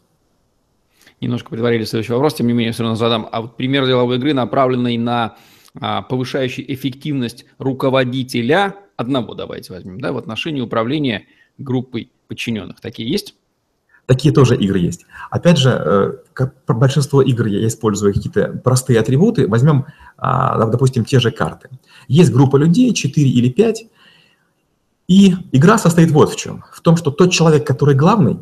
немножко 1.22 1.50
предварили 1.50 1.84
следующий 1.84 2.14
вопрос, 2.14 2.36
тем 2.36 2.48
не 2.48 2.54
менее, 2.54 2.74
все 2.74 2.84
равно 2.84 2.96
задам. 2.96 3.28
А 3.32 3.42
вот 3.42 3.58
пример 3.58 3.86
деловой 3.86 4.18
игры, 4.18 4.34
направленный 4.34 4.98
на 4.98 5.36
а, 5.80 6.02
повышающий 6.02 6.66
эффективность 6.68 7.46
руководителя, 7.58 8.76
одного 8.96 9.34
давайте 9.34 9.74
возьмем, 9.74 10.00
да, 10.00 10.12
в 10.12 10.18
отношении 10.18 10.62
управления 10.62 11.26
группой 11.58 12.12
подчиненных. 12.28 12.82
Такие 12.82 13.10
есть? 13.10 13.36
Такие 14.06 14.34
тоже 14.34 14.56
игры 14.56 14.80
есть. 14.80 15.06
Опять 15.30 15.58
же, 15.58 15.70
э, 15.70 16.14
как 16.34 16.56
большинство 16.66 17.22
игр 17.22 17.46
я 17.48 17.68
использую 17.68 18.14
какие-то 18.14 18.60
простые 18.64 19.02
атрибуты. 19.02 19.48
Возьмем, 19.50 19.86
а, 20.18 20.66
допустим, 20.66 21.04
те 21.04 21.20
же 21.20 21.30
карты. 21.30 21.70
Есть 22.08 22.32
группа 22.32 22.56
людей, 22.56 22.94
4 22.94 23.30
или 23.30 23.50
5, 23.50 23.88
и 25.10 25.36
игра 25.52 25.78
состоит 25.78 26.12
вот 26.12 26.32
в 26.32 26.38
чем. 26.38 26.64
В 26.72 26.80
том, 26.80 26.96
что 26.96 27.12
тот 27.12 27.32
человек, 27.32 27.68
который 27.68 27.96
главный, 27.96 28.38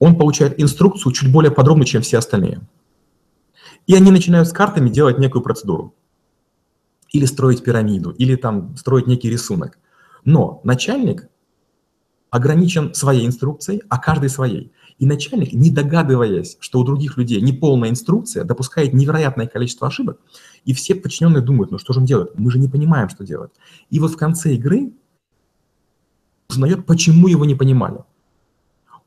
он 0.00 0.16
получает 0.16 0.60
инструкцию 0.60 1.12
чуть 1.12 1.30
более 1.30 1.52
подробно, 1.52 1.84
чем 1.84 2.02
все 2.02 2.18
остальные. 2.18 2.62
И 3.86 3.94
они 3.94 4.10
начинают 4.10 4.48
с 4.48 4.52
картами 4.52 4.88
делать 4.88 5.18
некую 5.18 5.42
процедуру. 5.42 5.94
Или 7.12 7.26
строить 7.26 7.62
пирамиду, 7.62 8.10
или 8.10 8.34
там 8.34 8.76
строить 8.76 9.06
некий 9.06 9.30
рисунок. 9.30 9.78
Но 10.24 10.60
начальник 10.64 11.28
ограничен 12.30 12.94
своей 12.94 13.26
инструкцией, 13.26 13.82
а 13.88 13.98
каждый 13.98 14.30
своей. 14.30 14.72
И 14.98 15.06
начальник, 15.06 15.52
не 15.52 15.70
догадываясь, 15.70 16.56
что 16.60 16.80
у 16.80 16.84
других 16.84 17.16
людей 17.16 17.40
неполная 17.40 17.90
инструкция, 17.90 18.44
допускает 18.44 18.94
невероятное 18.94 19.48
количество 19.48 19.88
ошибок, 19.88 20.20
и 20.64 20.72
все 20.72 20.94
подчиненные 20.94 21.42
думают, 21.42 21.72
ну 21.72 21.78
что 21.78 21.92
же 21.92 22.00
он 22.00 22.06
делает? 22.06 22.38
Мы 22.38 22.50
же 22.50 22.58
не 22.58 22.68
понимаем, 22.68 23.08
что 23.08 23.24
делать. 23.24 23.50
И 23.90 23.98
вот 23.98 24.12
в 24.12 24.16
конце 24.16 24.54
игры 24.54 24.92
узнает, 26.48 26.86
почему 26.86 27.28
его 27.28 27.44
не 27.44 27.54
понимали 27.54 28.04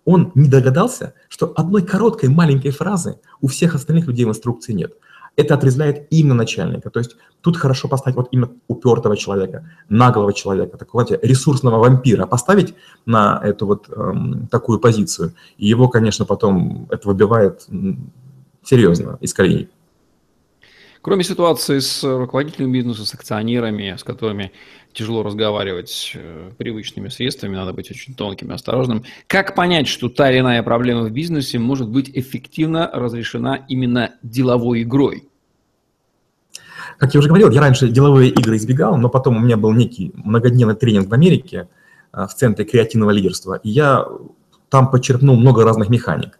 он 0.05 0.31
не 0.35 0.49
догадался, 0.49 1.13
что 1.29 1.53
одной 1.55 1.83
короткой 1.83 2.29
маленькой 2.29 2.71
фразы 2.71 3.19
у 3.41 3.47
всех 3.47 3.75
остальных 3.75 4.07
людей 4.07 4.25
в 4.25 4.29
инструкции 4.29 4.73
нет. 4.73 4.93
Это 5.35 5.55
отрезляет 5.55 6.07
именно 6.11 6.35
начальника. 6.35 6.91
То 6.91 6.99
есть 6.99 7.15
тут 7.41 7.57
хорошо 7.57 7.87
поставить 7.87 8.15
вот 8.15 8.27
именно 8.31 8.51
упертого 8.67 9.17
человека, 9.17 9.67
наглого 9.89 10.31
человека, 10.31 10.77
такого 10.77 11.05
знаете, 11.05 11.25
ресурсного 11.27 11.79
вампира, 11.79 12.27
поставить 12.27 12.75
на 13.05 13.39
эту 13.43 13.65
вот 13.65 13.89
эм, 13.89 14.47
такую 14.51 14.79
позицию. 14.79 15.33
И 15.57 15.67
его, 15.67 15.87
конечно, 15.87 16.25
потом 16.25 16.87
это 16.91 17.07
выбивает 17.07 17.67
серьезно 18.63 19.17
из 19.21 19.33
колеи. 19.33 19.69
Кроме 21.03 21.25
ситуации 21.25 21.79
с 21.79 22.01
руководителем 22.01 22.71
бизнеса, 22.71 23.05
с 23.05 23.13
акционерами, 23.13 23.93
с 23.97 24.05
которыми 24.05 24.53
тяжело 24.93 25.21
разговаривать 25.21 26.13
э, 26.15 26.51
привычными 26.57 27.09
средствами, 27.09 27.57
надо 27.57 27.73
быть 27.73 27.91
очень 27.91 28.15
тонким 28.15 28.51
и 28.51 28.53
осторожным. 28.53 29.03
Как 29.27 29.53
понять, 29.53 29.89
что 29.89 30.07
та 30.07 30.31
или 30.31 30.39
иная 30.39 30.63
проблема 30.63 31.01
в 31.01 31.11
бизнесе 31.11 31.59
может 31.59 31.89
быть 31.89 32.09
эффективно 32.13 32.89
разрешена 32.93 33.65
именно 33.67 34.11
деловой 34.23 34.83
игрой? 34.83 35.27
Как 36.97 37.13
я 37.13 37.19
уже 37.19 37.27
говорил, 37.27 37.51
я 37.51 37.59
раньше 37.59 37.89
деловые 37.89 38.29
игры 38.29 38.55
избегал, 38.55 38.95
но 38.95 39.09
потом 39.09 39.35
у 39.35 39.39
меня 39.41 39.57
был 39.57 39.73
некий 39.73 40.13
многодневный 40.15 40.75
тренинг 40.75 41.09
в 41.09 41.13
Америке 41.13 41.67
э, 42.13 42.27
в 42.27 42.33
Центре 42.33 42.63
креативного 42.63 43.11
лидерства, 43.11 43.59
и 43.61 43.69
я 43.69 44.07
там 44.69 44.89
подчеркнул 44.89 45.35
много 45.35 45.65
разных 45.65 45.89
механик 45.89 46.39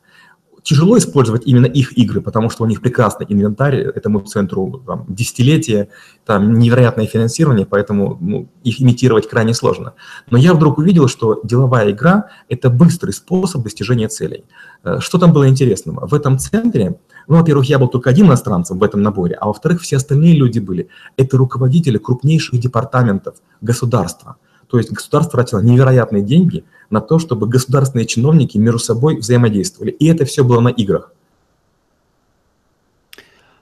тяжело 0.64 0.98
использовать 0.98 1.46
именно 1.46 1.66
их 1.66 1.98
игры, 1.98 2.22
потому 2.22 2.50
что 2.50 2.64
у 2.64 2.68
них 2.68 2.82
прекрасный 2.82 3.26
инвентарь 3.30 3.76
этому 3.76 4.22
центру 4.22 4.82
там, 4.88 5.06
десятилетия, 5.08 5.90
там 6.26 6.58
невероятное 6.58 7.06
финансирование, 7.06 7.66
поэтому 7.66 8.18
ну, 8.22 8.48
их 8.64 8.82
имитировать 8.82 9.30
крайне 9.30 9.54
сложно. 9.54 9.94
Но 10.32 10.38
я 10.38 10.54
вдруг 10.54 10.78
увидел, 10.78 11.08
что 11.08 11.42
деловая 11.44 11.92
игра– 11.92 12.30
это 12.50 12.70
быстрый 12.70 13.12
способ 13.12 13.64
достижения 13.64 14.08
целей. 14.08 14.46
Э, 14.84 15.00
что 15.00 15.20
там 15.20 15.34
было 15.34 15.48
интересного? 15.50 16.08
В 16.08 16.14
этом 16.14 16.40
центре, 16.40 16.98
ну, 17.28 17.38
во-первых, 17.38 17.66
я 17.66 17.78
был 17.78 17.90
только 17.90 18.10
один 18.10 18.28
иностранцем 18.28 18.80
в 18.80 18.84
этом 18.84 19.02
наборе, 19.02 19.36
а 19.36 19.48
во-вторых, 19.48 19.82
все 19.82 19.98
остальные 19.98 20.36
люди 20.36 20.60
были. 20.60 20.88
Это 21.18 21.38
руководители 21.38 21.98
крупнейших 21.98 22.60
департаментов 22.60 23.36
государства. 23.62 24.38
То 24.74 24.80
есть 24.80 24.92
государство 24.92 25.34
тратило 25.34 25.60
невероятные 25.60 26.24
деньги 26.24 26.64
на 26.90 27.00
то, 27.00 27.20
чтобы 27.20 27.48
государственные 27.48 28.08
чиновники 28.08 28.58
между 28.58 28.80
собой 28.80 29.18
взаимодействовали. 29.18 29.92
И 29.92 30.08
это 30.08 30.26
все 30.26 30.44
было 30.44 30.62
на 30.62 30.70
играх. 30.70 31.12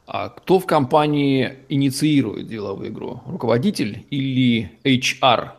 А 0.08 0.30
кто 0.30 0.58
в 0.58 0.66
компании 0.66 1.58
инициирует 1.68 2.48
деловую 2.48 2.92
игру? 2.92 3.20
Руководитель 3.28 4.06
или 4.10 4.72
HR? 4.86 5.50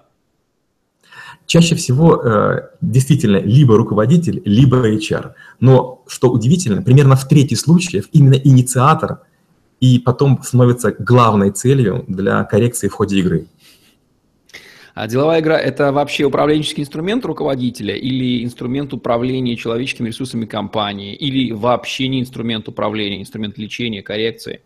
Чаще 1.45 1.75
всего 1.75 2.17
э, 2.17 2.71
действительно 2.81 3.37
либо 3.37 3.77
руководитель, 3.77 4.41
либо 4.47 4.89
HR. 4.89 5.33
Но, 5.61 6.03
что 6.07 6.31
удивительно, 6.31 6.81
примерно 6.81 7.15
в 7.15 7.29
трети 7.29 7.53
случаев 7.53 8.09
именно 8.13 8.37
инициатор 8.37 9.21
и 9.81 9.99
потом 9.99 10.43
становится 10.43 10.93
главной 10.93 11.51
целью 11.51 12.07
для 12.09 12.43
коррекции 12.45 12.89
в 12.89 12.95
ходе 12.95 13.19
игры. 13.19 13.49
А 14.95 15.07
деловая 15.07 15.41
игра– 15.41 15.59
это 15.61 15.91
вообще 15.91 16.25
управленческий 16.25 16.83
инструмент 16.83 17.25
руководителя 17.25 17.97
или 17.97 18.45
инструмент 18.45 18.93
управления 18.93 19.57
человеческими 19.57 20.09
ресурсами 20.09 20.45
компании, 20.45 21.15
или 21.15 21.53
вообще 21.53 22.09
не 22.09 22.21
инструмент 22.21 22.69
управления, 22.69 23.23
инструмент 23.23 23.57
лечения, 23.57 24.03
коррекции? 24.03 24.61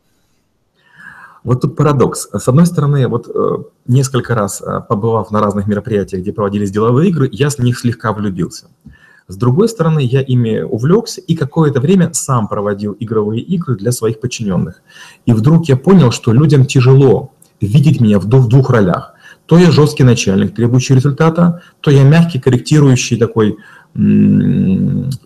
Вот 1.45 1.61
тут 1.61 1.77
парадокс. 1.77 2.29
С 2.33 2.49
одной 2.49 2.67
стороны, 2.67 3.07
вот 3.07 3.29
э, 3.33 3.57
несколько 3.87 4.35
раз 4.35 4.61
э, 4.61 4.81
побывав 4.89 5.31
на 5.31 5.41
разных 5.41 5.69
мероприятиях, 5.69 6.23
где 6.23 6.33
проводились 6.33 6.73
деловые 6.73 7.11
игры, 7.11 7.29
я 7.31 7.51
с 7.51 7.61
них 7.61 7.79
слегка 7.79 8.13
влюбился. 8.13 8.67
С 9.29 9.37
другой 9.37 9.69
стороны, 9.69 10.01
я 10.01 10.23
ими 10.23 10.63
увлекся 10.63 11.21
и 11.21 11.37
какое-то 11.37 11.81
время 11.81 12.13
сам 12.15 12.49
проводил 12.49 12.97
игровые 12.99 13.43
игры 13.43 13.77
для 13.77 13.93
своих 13.93 14.19
подчиненных. 14.19 14.83
И 15.25 15.33
вдруг 15.33 15.69
я 15.69 15.77
понял, 15.77 16.11
что 16.11 16.33
людям 16.33 16.67
тяжело 16.67 17.33
видеть 17.61 18.01
меня 18.01 18.19
в 18.19 18.27
двух 18.27 18.71
ролях. 18.71 19.16
То 19.47 19.59
я 19.59 19.71
жесткий 19.71 20.05
начальник, 20.05 20.55
требующий 20.55 20.95
результата, 20.95 21.63
то 21.81 21.91
я 21.91 22.03
мягкий, 22.03 22.41
корректирующий 22.41 23.17
такой 23.17 23.57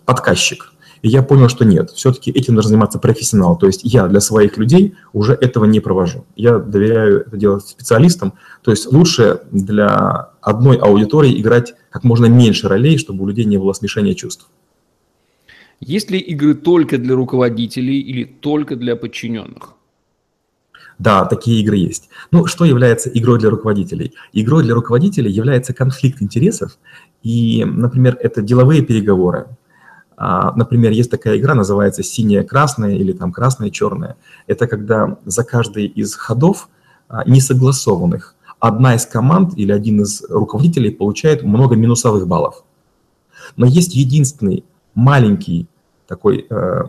подказчик. 0.05 0.71
И 1.01 1.09
я 1.09 1.23
понял, 1.23 1.49
что 1.49 1.65
нет, 1.65 1.89
все-таки 1.89 2.29
этим 2.29 2.53
должен 2.53 2.69
заниматься 2.69 2.99
профессионал. 2.99 3.57
То 3.57 3.65
есть 3.65 3.81
я 3.83 4.07
для 4.07 4.19
своих 4.19 4.57
людей 4.57 4.93
уже 5.13 5.33
этого 5.33 5.65
не 5.65 5.79
провожу. 5.79 6.25
Я 6.35 6.59
доверяю 6.59 7.21
это 7.21 7.37
делать 7.37 7.67
специалистам. 7.67 8.33
То 8.61 8.69
есть 8.69 8.91
лучше 8.91 9.41
для 9.51 10.29
одной 10.41 10.77
аудитории 10.77 11.41
играть 11.41 11.73
как 11.89 12.03
можно 12.03 12.27
меньше 12.27 12.67
ролей, 12.67 12.99
чтобы 12.99 13.23
у 13.23 13.27
людей 13.27 13.45
не 13.45 13.57
было 13.57 13.73
смешения 13.73 14.13
чувств. 14.13 14.47
Есть 15.79 16.11
ли 16.11 16.19
игры 16.19 16.53
только 16.53 16.99
для 16.99 17.15
руководителей 17.15 17.99
или 17.99 18.23
только 18.23 18.75
для 18.75 18.95
подчиненных? 18.95 19.73
Да, 21.01 21.25
такие 21.25 21.61
игры 21.61 21.77
есть. 21.77 22.09
Ну, 22.29 22.45
что 22.45 22.63
является 22.63 23.09
игрой 23.09 23.39
для 23.39 23.49
руководителей? 23.49 24.13
Игрой 24.33 24.61
для 24.61 24.75
руководителей 24.75 25.31
является 25.31 25.73
конфликт 25.73 26.21
интересов. 26.21 26.77
И, 27.23 27.65
например, 27.65 28.17
это 28.19 28.43
деловые 28.43 28.83
переговоры. 28.83 29.47
А, 30.15 30.53
например, 30.55 30.91
есть 30.91 31.09
такая 31.09 31.39
игра, 31.39 31.55
называется 31.55 32.03
«Синяя-красная» 32.03 32.97
или 32.97 33.13
там 33.13 33.31
«Красная-черная». 33.31 34.15
Это 34.45 34.67
когда 34.67 35.17
за 35.25 35.43
каждый 35.43 35.87
из 35.87 36.13
ходов 36.13 36.69
а, 37.07 37.27
несогласованных 37.27 38.35
одна 38.59 38.93
из 38.93 39.07
команд 39.07 39.57
или 39.57 39.71
один 39.71 40.01
из 40.01 40.23
руководителей 40.29 40.91
получает 40.91 41.41
много 41.41 41.75
минусовых 41.75 42.27
баллов. 42.27 42.63
Но 43.57 43.65
есть 43.65 43.95
единственный 43.95 44.63
маленький 44.93 45.67
такой 46.07 46.45
э, 46.47 46.83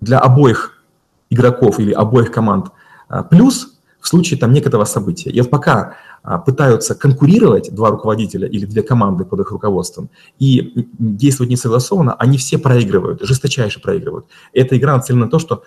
для 0.00 0.20
обоих 0.20 0.75
игроков 1.30 1.78
или 1.78 1.92
обоих 1.92 2.30
команд 2.30 2.72
э, 3.08 3.22
плюс 3.30 3.78
в 4.00 4.08
случае 4.08 4.38
там 4.38 4.52
некоторого 4.52 4.84
события. 4.84 5.30
И 5.30 5.40
вот 5.40 5.50
пока 5.50 5.96
э, 6.22 6.38
пытаются 6.46 6.94
конкурировать 6.94 7.74
два 7.74 7.90
руководителя 7.90 8.48
или 8.48 8.64
две 8.64 8.82
команды 8.82 9.24
под 9.24 9.40
их 9.40 9.50
руководством 9.50 10.10
и 10.38 10.88
действовать 10.98 11.50
несогласованно, 11.50 12.14
они 12.14 12.38
все 12.38 12.58
проигрывают, 12.58 13.22
жесточайше 13.22 13.80
проигрывают. 13.80 14.26
Эта 14.52 14.76
игра 14.76 14.96
нацелена 14.96 15.24
на 15.24 15.30
то, 15.30 15.38
что 15.38 15.64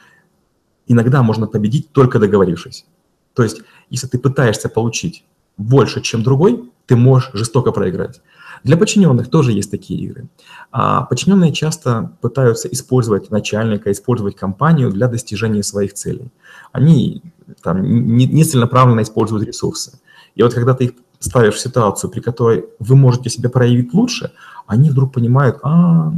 иногда 0.88 1.22
можно 1.22 1.48
победить 1.48 1.92
только 1.92 2.20
договорившись. 2.20 2.86
То 3.34 3.44
есть, 3.44 3.62
если 3.90 4.08
ты 4.08 4.18
пытаешься 4.18 4.70
получить 4.70 5.26
больше, 5.58 6.02
чем 6.02 6.24
другой, 6.24 6.72
ты 6.88 6.96
можешь 6.96 7.32
жестоко 7.34 7.72
проиграть. 7.72 8.22
Для 8.64 8.78
подчиненных 8.78 9.30
тоже 9.30 9.52
есть 9.52 9.72
такие 9.72 10.00
игры. 10.02 10.28
А 10.72 11.04
подчиненные 11.04 11.54
часто 11.54 12.12
пытаются 12.22 12.68
использовать 12.68 13.32
начальника, 13.32 13.92
использовать 13.92 14.36
компанию 14.36 14.92
для 14.92 15.08
достижения 15.08 15.64
своих 15.64 15.94
целей. 15.94 16.32
Они 16.72 17.22
там, 17.64 17.82
не, 17.82 18.26
не 18.26 18.44
целенаправленно 18.44 19.02
используют 19.02 19.46
ресурсы. 19.46 20.00
И 20.36 20.44
вот 20.44 20.54
когда 20.54 20.74
ты 20.74 20.86
их 20.86 20.92
ставишь 21.20 21.56
в 21.56 21.60
ситуацию, 21.60 22.10
при 22.10 22.22
которой 22.22 22.66
вы 22.80 22.96
можете 22.96 23.30
себя 23.30 23.50
проявить 23.50 23.94
лучше, 23.94 24.32
они 24.68 24.90
вдруг 24.90 25.14
понимают, 25.14 25.60
а, 25.64 26.14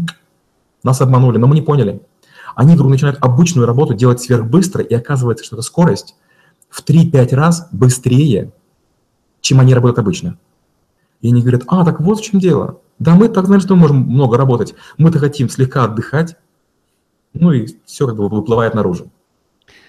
нас 0.83 1.01
обманули, 1.01 1.37
но 1.37 1.47
мы 1.47 1.55
не 1.55 1.61
поняли. 1.61 2.01
Они 2.55 2.75
вдруг 2.75 2.89
начинают 2.89 3.17
обычную 3.21 3.65
работу 3.65 3.93
делать 3.93 4.21
сверхбыстро, 4.21 4.83
и 4.83 4.93
оказывается, 4.93 5.45
что 5.45 5.55
эта 5.55 5.63
скорость 5.63 6.15
в 6.69 6.83
3-5 6.83 7.33
раз 7.33 7.67
быстрее, 7.71 8.51
чем 9.41 9.59
они 9.59 9.73
работают 9.73 9.99
обычно. 9.99 10.37
И 11.21 11.27
они 11.29 11.41
говорят, 11.41 11.63
а, 11.67 11.85
так 11.85 11.99
вот 12.01 12.19
в 12.19 12.23
чем 12.23 12.39
дело. 12.39 12.81
Да, 12.99 13.15
мы 13.15 13.29
так 13.29 13.45
знаем, 13.45 13.61
что 13.61 13.75
мы 13.75 13.81
можем 13.81 13.97
много 13.97 14.37
работать. 14.37 14.75
Мы-то 14.97 15.19
хотим 15.19 15.49
слегка 15.49 15.85
отдыхать. 15.85 16.35
Ну 17.33 17.51
и 17.51 17.67
все 17.85 18.07
как 18.07 18.17
бы 18.17 18.27
выплывает 18.27 18.73
наружу. 18.73 19.11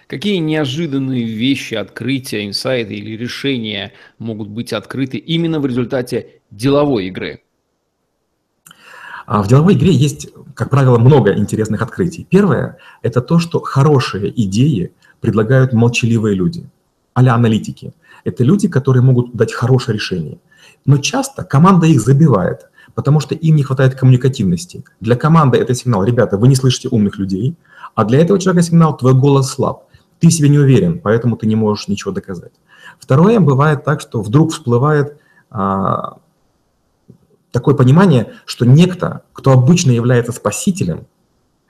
Какие 0.06 0.36
неожиданные 0.36 1.24
вещи, 1.24 1.74
открытия, 1.74 2.46
инсайты 2.46 2.94
или 2.94 3.16
решения 3.16 3.92
могут 4.18 4.48
быть 4.48 4.72
открыты 4.72 5.16
именно 5.16 5.58
в 5.58 5.66
результате 5.66 6.40
деловой 6.50 7.06
игры? 7.06 7.42
А 9.24 9.42
в 9.42 9.48
деловой 9.48 9.74
игре 9.74 9.92
есть, 9.92 10.28
как 10.54 10.68
правило, 10.68 10.98
много 10.98 11.34
интересных 11.34 11.80
открытий. 11.80 12.26
Первое– 12.28 12.76
это 13.02 13.22
то, 13.22 13.38
что 13.38 13.60
хорошие 13.60 14.32
идеи 14.44 14.92
предлагают 15.20 15.72
молчаливые 15.72 16.34
люди, 16.34 16.68
а 17.14 17.20
аналитики. 17.20 17.94
Это 18.24 18.44
люди, 18.44 18.68
которые 18.68 19.02
могут 19.02 19.34
дать 19.34 19.52
хорошее 19.52 19.94
решение– 19.94 20.38
но 20.84 20.98
часто 20.98 21.44
команда 21.44 21.86
их 21.86 22.00
забивает, 22.00 22.68
потому 22.94 23.20
что 23.20 23.34
им 23.34 23.56
не 23.56 23.62
хватает 23.62 23.94
коммуникативности. 23.94 24.84
Для 25.00 25.16
команды 25.16 25.58
это 25.58 25.74
сигнал, 25.74 26.04
ребята, 26.04 26.36
вы 26.36 26.48
не 26.48 26.56
слышите 26.56 26.88
умных 26.88 27.18
людей, 27.18 27.56
а 27.94 28.04
для 28.04 28.20
этого 28.20 28.38
человека 28.38 28.66
сигнал, 28.66 28.96
твой 28.96 29.14
голос 29.14 29.50
слаб, 29.50 29.84
ты 30.18 30.30
себе 30.30 30.48
не 30.48 30.58
уверен, 30.58 31.00
поэтому 31.00 31.36
ты 31.36 31.46
не 31.46 31.56
можешь 31.56 31.88
ничего 31.88 32.12
доказать. 32.12 32.52
Второе, 32.98 33.40
бывает 33.40 33.84
так, 33.84 34.00
что 34.00 34.22
вдруг 34.22 34.52
всплывает 34.52 35.18
а, 35.50 36.18
такое 37.50 37.74
понимание, 37.74 38.32
что 38.46 38.64
некто, 38.64 39.22
кто 39.32 39.52
обычно 39.52 39.90
является 39.90 40.32
спасителем, 40.32 41.06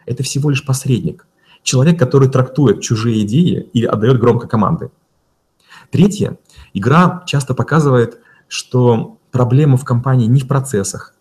это 0.07 0.23
всего 0.23 0.51
лишь 0.51 0.65
посредник. 0.65 1.27
Человек, 1.63 1.99
который 1.99 2.29
трактует 2.29 2.81
чужие 2.81 3.23
идеи 3.23 3.69
и 3.73 3.85
отдает 3.85 4.19
громко 4.19 4.49
команды. 4.49 4.91
Третье, 5.91 6.39
игра 6.75 7.23
часто 7.27 7.55
показывает 7.55 8.19
что 8.53 9.17
проблема 9.31 9.79
в 9.79 9.85
компании 9.87 10.27
не 10.27 10.39
в 10.39 10.47
процессах, 10.47 11.15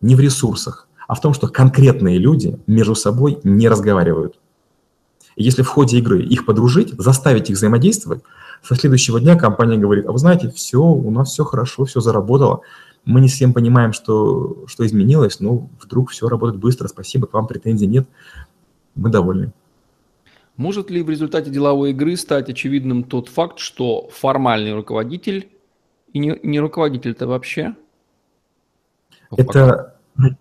не 0.00 0.16
в 0.16 0.20
ресурсах, 0.20 0.88
а 1.06 1.14
в 1.14 1.20
том, 1.20 1.32
что 1.32 1.46
конкретные 1.46 2.18
люди 2.18 2.58
между 2.66 2.96
собой 2.96 3.38
не 3.44 3.68
разговаривают. 3.68 4.40
И 5.36 5.44
если 5.44 5.62
в 5.62 5.68
ходе 5.68 5.98
игры 5.98 6.20
их 6.20 6.46
подружить, 6.46 6.94
заставить 6.98 7.48
их 7.48 7.56
взаимодействовать, 7.56 8.24
со 8.60 8.74
следующего 8.74 9.20
дня 9.20 9.36
компания 9.36 9.78
говорит, 9.78 10.06
а 10.06 10.10
вы 10.10 10.18
знаете, 10.18 10.50
все, 10.50 10.82
у 10.82 11.08
нас 11.12 11.30
все 11.30 11.44
хорошо, 11.44 11.84
все 11.84 12.00
заработало, 12.00 12.62
мы 13.04 13.20
не 13.20 13.28
всем 13.28 13.52
понимаем, 13.52 13.92
что, 13.92 14.64
что 14.66 14.84
изменилось, 14.84 15.38
но 15.38 15.68
вдруг 15.80 16.10
все 16.10 16.28
работает 16.28 16.58
быстро, 16.58 16.88
спасибо, 16.88 17.28
к 17.28 17.34
вам 17.34 17.46
претензий 17.46 17.86
нет, 17.86 18.08
мы 18.96 19.10
довольны. 19.10 19.52
Может 20.56 20.90
ли 20.90 21.04
в 21.04 21.08
результате 21.08 21.52
деловой 21.52 21.90
игры 21.90 22.16
стать 22.16 22.50
очевидным 22.50 23.04
тот 23.04 23.28
факт, 23.28 23.60
что 23.60 24.08
формальный 24.12 24.74
руководитель 24.74 25.50
и 26.12 26.18
не, 26.18 26.38
не 26.42 26.60
руководитель-то 26.60 27.26
вообще? 27.26 27.74
Это 29.36 29.94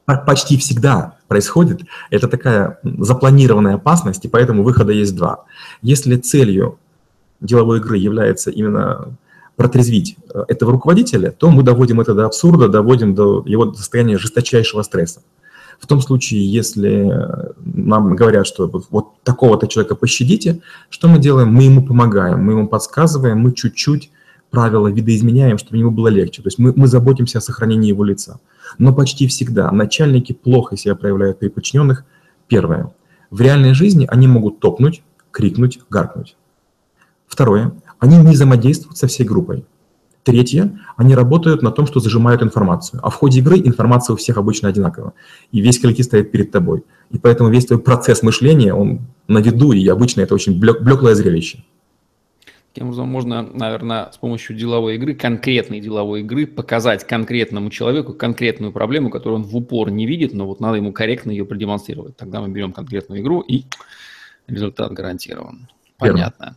почти 0.06 0.58
всегда 0.58 1.18
происходит. 1.28 1.82
Это 2.10 2.28
такая 2.28 2.80
запланированная 2.84 3.76
опасность, 3.76 4.26
и 4.26 4.28
поэтому 4.28 4.64
выхода 4.64 4.92
есть 4.92 5.16
два. 5.16 5.46
Если 5.82 6.16
целью 6.16 6.80
деловой 7.40 7.80
игры 7.80 7.98
является 7.98 8.50
именно 8.50 9.16
протрезвить 9.56 10.18
э, 10.34 10.46
этого 10.48 10.72
руководителя, 10.72 11.32
то 11.32 11.50
мы 11.50 11.64
доводим 11.64 12.00
это 12.00 12.14
до 12.14 12.26
абсурда, 12.26 12.68
доводим 12.68 13.16
до 13.16 13.44
его 13.46 13.74
состояния 13.74 14.18
жесточайшего 14.18 14.84
стресса. 14.84 15.22
В 15.80 15.86
том 15.86 16.02
случае, 16.02 16.52
если 16.52 17.14
нам 17.60 18.16
говорят, 18.16 18.48
что 18.48 18.68
вот 18.90 19.22
такого-то 19.24 19.68
человека 19.68 19.96
пощадите, 19.96 20.62
что 20.90 21.08
мы 21.08 21.20
делаем? 21.20 21.54
Мы 21.54 21.64
ему 21.64 21.86
помогаем, 21.86 22.44
мы 22.44 22.54
ему 22.54 22.68
подсказываем, 22.68 23.40
мы 23.40 23.54
чуть-чуть 23.54 24.12
правила 24.50 24.88
видоизменяем, 24.88 25.58
чтобы 25.58 25.78
ему 25.78 25.92
было 25.92 26.08
легче. 26.08 26.42
То 26.42 26.48
есть 26.48 26.60
мы, 26.60 26.74
мы 26.76 26.88
заботимся 26.88 27.40
о 27.40 27.42
сохранении 27.42 27.90
его 27.90 28.04
лица. 28.04 28.40
Но 28.78 28.94
почти 28.94 29.28
всегда 29.28 29.72
начальники 29.72 30.34
плохо 30.34 30.78
себя 30.78 30.96
проявляют 30.96 31.40
при 31.40 31.50
подчиненных. 31.50 32.06
Первое. 32.48 32.94
В 33.30 33.42
реальной 33.42 33.74
жизни 33.74 34.08
они 34.10 34.28
могут 34.28 34.60
топнуть, 34.60 35.04
крикнуть, 35.32 35.80
гаркнуть. 35.90 36.38
Второе. 37.28 37.74
Они 38.00 38.18
не 38.18 38.32
взаимодействуют 38.32 38.98
со 38.98 39.08
всей 39.08 39.26
группой. 39.26 39.66
Третье. 40.24 40.80
Они 40.98 41.16
работают 41.16 41.62
на 41.62 41.72
том, 41.72 41.88
что 41.88 42.00
зажимают 42.00 42.42
информацию. 42.42 43.00
А 43.04 43.10
в 43.10 43.16
ходе 43.16 43.40
игры 43.40 43.60
информация 43.60 44.14
у 44.14 44.18
всех 44.18 44.38
обычно 44.38 44.70
одинакова. 44.70 45.14
И 45.52 45.62
весь 45.62 45.80
коллектив 45.80 46.06
стоит 46.06 46.32
перед 46.32 46.52
тобой. 46.52 46.84
И 47.12 47.18
поэтому 47.18 47.50
весь 47.50 47.66
твой 47.66 47.80
процесс 47.80 48.24
мышления, 48.24 48.74
он 48.74 49.08
на 49.28 49.40
виду, 49.40 49.72
и 49.72 49.88
обычно 49.88 50.22
это 50.22 50.36
очень 50.36 50.60
блеклое 50.60 51.16
зрелище. 51.16 51.64
Таким 52.78 52.90
образом, 52.90 53.08
можно, 53.08 53.42
наверное, 53.42 54.12
с 54.12 54.18
помощью 54.18 54.56
деловой 54.56 54.98
игры, 54.98 55.16
конкретной 55.16 55.80
деловой 55.80 56.20
игры, 56.20 56.46
показать 56.46 57.08
конкретному 57.08 57.72
человеку 57.72 58.14
конкретную 58.14 58.72
проблему, 58.72 59.10
которую 59.10 59.42
он 59.42 59.48
в 59.48 59.58
упор 59.58 59.90
не 59.90 60.06
видит, 60.06 60.32
но 60.34 60.46
вот 60.46 60.60
надо 60.60 60.78
ему 60.78 60.94
корректно 60.94 61.32
ее 61.32 61.44
продемонстрировать. 61.44 62.18
Тогда 62.18 62.40
мы 62.40 62.50
берем 62.50 62.74
конкретную 62.74 63.22
игру, 63.22 63.42
и 63.42 63.64
результат 64.46 64.92
гарантирован. 64.92 65.68
Понятно. 65.98 66.56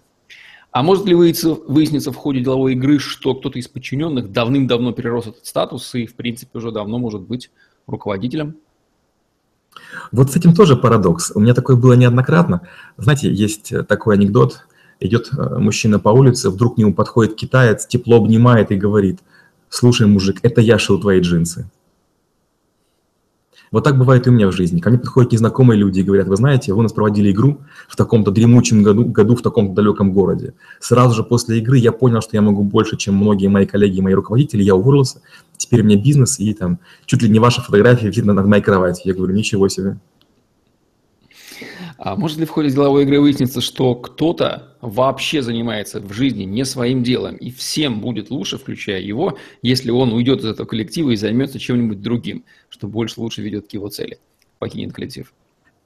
А 0.72 0.82
может 0.82 1.06
ли 1.06 1.14
выясниться, 1.14 1.54
выясниться 1.54 2.12
в 2.12 2.16
ходе 2.16 2.40
деловой 2.40 2.74
игры, 2.74 2.98
что 2.98 3.34
кто-то 3.34 3.58
из 3.58 3.68
подчиненных 3.68 4.30
давным-давно 4.30 4.92
перерос 4.92 5.28
этот 5.28 5.46
статус 5.46 5.94
и, 5.94 6.04
в 6.04 6.16
принципе, 6.16 6.58
уже 6.58 6.70
давно 6.70 6.98
может 6.98 7.22
быть 7.22 7.50
руководителем? 7.86 8.56
Вот 10.12 10.30
с 10.30 10.36
этим 10.36 10.52
тоже 10.52 10.76
парадокс. 10.76 11.32
У 11.34 11.40
меня 11.40 11.54
такое 11.54 11.76
было 11.76 11.94
неоднократно. 11.94 12.68
Знаете, 12.98 13.32
есть 13.32 13.72
такой 13.88 14.16
анекдот– 14.16 14.66
идет 15.00 15.30
э, 15.36 15.58
мужчина 15.58 15.98
по 15.98 16.10
улице, 16.10 16.50
вдруг 16.50 16.76
к 16.76 16.78
нему 16.78 16.94
подходит 16.94 17.34
китаец, 17.34 17.86
тепло 17.86 18.16
обнимает 18.16 18.70
и 18.70 18.76
говорит, 18.76 19.20
слушай, 19.68 20.06
мужик, 20.06 20.38
это 20.42 20.60
я 20.60 20.78
шил 20.78 21.00
твои 21.00 21.20
джинсы. 21.20 21.68
Вот 23.72 23.84
так 23.84 23.96
бывает 23.96 24.26
и 24.26 24.30
у 24.30 24.32
меня 24.32 24.48
в 24.48 24.52
жизни. 24.52 24.80
Ко 24.80 24.90
мне 24.90 24.98
подходят 24.98 25.30
незнакомые 25.30 25.78
люди 25.78 26.00
и 26.00 26.02
говорят, 26.02 26.26
вы 26.26 26.36
знаете, 26.36 26.72
вы 26.72 26.80
у 26.80 26.82
нас 26.82 26.92
проводили 26.92 27.30
игру 27.30 27.60
в 27.86 27.94
таком-то 27.94 28.32
дремучем 28.32 28.82
году, 28.82 29.04
году 29.04 29.36
в 29.36 29.42
таком-то 29.42 29.74
далеком 29.74 30.12
городе. 30.12 30.54
Сразу 30.80 31.14
же 31.14 31.22
после 31.22 31.58
игры 31.58 31.78
я 31.78 31.92
понял, 31.92 32.20
что 32.20 32.36
я 32.36 32.42
могу 32.42 32.64
больше, 32.64 32.96
чем 32.96 33.14
многие 33.14 33.46
мои 33.46 33.66
коллеги 33.66 33.98
и 33.98 34.00
мои 34.00 34.14
руководители. 34.14 34.64
Я 34.64 34.74
уволился, 34.74 35.22
теперь 35.56 35.82
у 35.82 35.84
меня 35.84 35.96
бизнес, 35.96 36.40
и 36.40 36.52
там 36.52 36.80
чуть 37.06 37.22
ли 37.22 37.28
не 37.28 37.38
ваша 37.38 37.62
фотография 37.62 38.10
видно 38.10 38.32
над 38.32 38.46
моей 38.46 38.62
кровати. 38.62 39.02
Я 39.04 39.14
говорю, 39.14 39.34
ничего 39.34 39.68
себе. 39.68 39.98
А 41.96 42.16
может 42.16 42.38
ли 42.38 42.46
в 42.46 42.50
ходе 42.50 42.70
деловой 42.70 43.04
игры 43.04 43.20
выясниться, 43.20 43.60
что 43.60 43.94
кто-то 43.94 44.69
вообще 44.80 45.42
занимается 45.42 46.00
в 46.00 46.12
жизни 46.12 46.44
не 46.44 46.64
своим 46.64 47.02
делом, 47.02 47.36
и 47.36 47.50
всем 47.50 48.00
будет 48.00 48.30
лучше, 48.30 48.58
включая 48.58 49.00
его, 49.00 49.38
если 49.62 49.90
он 49.90 50.12
уйдет 50.12 50.40
из 50.40 50.46
этого 50.46 50.66
коллектива 50.66 51.10
и 51.10 51.16
займется 51.16 51.58
чем-нибудь 51.58 52.00
другим, 52.00 52.44
что 52.68 52.86
больше 52.86 53.20
лучше 53.20 53.42
ведет 53.42 53.68
к 53.68 53.72
его 53.72 53.88
цели? 53.88 54.18
покинет 54.60 54.92
коллектив. 54.92 55.32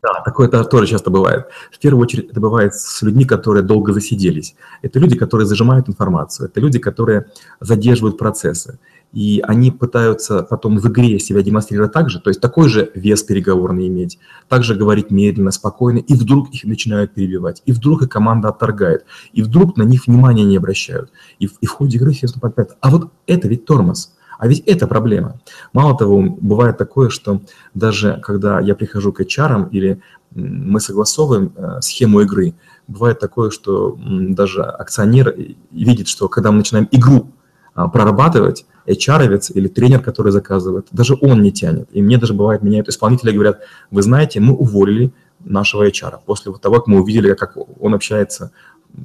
Да, 0.02 0.20
такое 0.22 0.48
тоже 0.48 0.86
часто 0.86 1.10
бывает. 1.10 1.46
В 1.72 1.78
первую 1.78 2.02
очередь 2.02 2.30
это 2.30 2.38
бывает 2.38 2.74
с 2.74 3.00
людьми, 3.00 3.24
которые 3.24 3.62
долго 3.62 3.94
засиделись. 3.94 4.54
Это 4.82 4.98
люди, 4.98 5.16
которые 5.16 5.46
зажимают 5.46 5.88
информацию. 5.88 6.48
Это 6.48 6.60
люди, 6.60 6.78
которые 6.78 7.26
задерживают 7.60 8.18
процессы. 8.18 8.78
И 9.14 9.40
они 9.46 9.70
пытаются 9.70 10.42
потом 10.42 10.78
в 10.78 10.88
игре 10.88 11.20
себя 11.20 11.42
демонстрировать 11.42 11.92
так 11.92 12.10
же, 12.10 12.20
то 12.20 12.30
есть 12.30 12.40
такой 12.40 12.68
же 12.68 12.90
вес 12.94 13.22
переговорный 13.22 13.86
иметь, 13.86 14.18
также 14.48 14.74
говорить 14.74 15.12
медленно, 15.12 15.52
спокойно, 15.52 15.98
и 15.98 16.14
вдруг 16.14 16.50
их 16.50 16.64
начинают 16.64 17.14
перебивать, 17.14 17.62
и 17.64 17.72
вдруг 17.72 18.02
их 18.02 18.08
команда 18.08 18.48
отторгает, 18.48 19.04
и 19.32 19.42
вдруг 19.42 19.76
на 19.76 19.84
них 19.84 20.08
внимания 20.08 20.44
не 20.44 20.56
обращают. 20.56 21.12
И, 21.38 21.48
и 21.60 21.66
в 21.66 21.70
ходе 21.70 21.96
игры 21.96 22.12
все 22.12 22.26
подпят. 22.40 22.76
А 22.80 22.90
вот 22.90 23.12
это 23.26 23.46
ведь 23.46 23.64
тормоз. 23.64 24.14
А 24.36 24.48
ведь 24.48 24.60
это 24.66 24.88
проблема. 24.88 25.40
Мало 25.72 25.96
того, 25.96 26.20
бывает 26.20 26.76
такое, 26.76 27.08
что 27.08 27.40
даже 27.72 28.20
когда 28.22 28.60
я 28.60 28.74
прихожу 28.74 29.12
к 29.12 29.20
HR 29.20 29.70
или 29.70 30.00
мы 30.34 30.80
согласовываем 30.80 31.52
э, 31.54 31.80
схему 31.80 32.20
игры, 32.20 32.54
бывает 32.88 33.20
такое, 33.20 33.50
что 33.50 33.96
даже 34.04 34.62
акционер 34.62 35.34
видит, 35.70 36.08
что 36.08 36.28
когда 36.28 36.50
мы 36.50 36.58
начинаем 36.58 36.88
игру 36.90 37.30
прорабатывать, 37.74 38.66
hr 38.86 39.40
или 39.54 39.68
тренер, 39.68 40.00
который 40.00 40.32
заказывает, 40.32 40.86
даже 40.92 41.16
он 41.20 41.42
не 41.42 41.52
тянет. 41.52 41.88
И 41.92 42.02
мне 42.02 42.18
даже 42.18 42.34
бывает, 42.34 42.62
меняют 42.62 42.88
исполнители 42.88 43.32
говорят, 43.32 43.60
вы 43.90 44.02
знаете, 44.02 44.40
мы 44.40 44.54
уволили 44.54 45.12
нашего 45.40 45.86
HR 45.88 46.20
после 46.24 46.52
того, 46.52 46.76
как 46.76 46.86
мы 46.86 47.00
увидели, 47.00 47.34
как 47.34 47.56
он 47.80 47.94
общается 47.94 48.52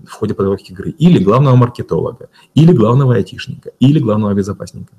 в 0.08 0.12
ходе 0.12 0.34
подготовки 0.34 0.72
игры. 0.72 0.92
Или 0.92 1.24
главного 1.24 1.56
маркетолога, 1.56 2.30
или 2.54 2.72
главного 2.72 3.16
айтишника, 3.16 3.72
или 3.80 4.00
главного 4.00 4.34
безопасника. 4.34 4.94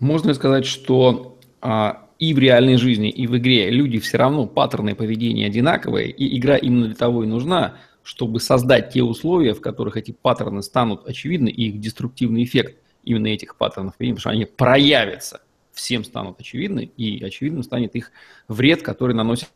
Можно 0.00 0.34
сказать, 0.34 0.66
что 0.66 1.38
а, 1.60 2.04
и 2.18 2.34
в 2.34 2.38
реальной 2.38 2.76
жизни, 2.76 3.10
и 3.10 3.26
в 3.26 3.36
игре 3.36 3.70
люди 3.70 3.98
все 3.98 4.18
равно 4.18 4.46
паттерны 4.46 4.94
поведения 4.94 5.46
одинаковые, 5.46 6.10
и 6.10 6.36
игра 6.38 6.56
именно 6.56 6.86
для 6.86 6.94
того 6.94 7.22
и 7.22 7.26
нужна, 7.26 7.74
чтобы 8.04 8.38
создать 8.38 8.92
те 8.92 9.02
условия, 9.02 9.54
в 9.54 9.60
которых 9.60 9.96
эти 9.96 10.12
паттерны 10.12 10.62
станут 10.62 11.08
очевидны, 11.08 11.48
и 11.48 11.70
их 11.70 11.80
деструктивный 11.80 12.44
эффект 12.44 12.76
именно 13.02 13.26
этих 13.28 13.56
паттернов, 13.56 13.96
потому 13.96 14.18
что 14.18 14.30
они 14.30 14.44
проявятся, 14.44 15.40
всем 15.72 16.04
станут 16.04 16.38
очевидны, 16.38 16.90
и 16.96 17.24
очевидным 17.24 17.62
станет 17.62 17.96
их 17.96 18.12
вред, 18.46 18.82
который 18.82 19.14
наносится 19.14 19.48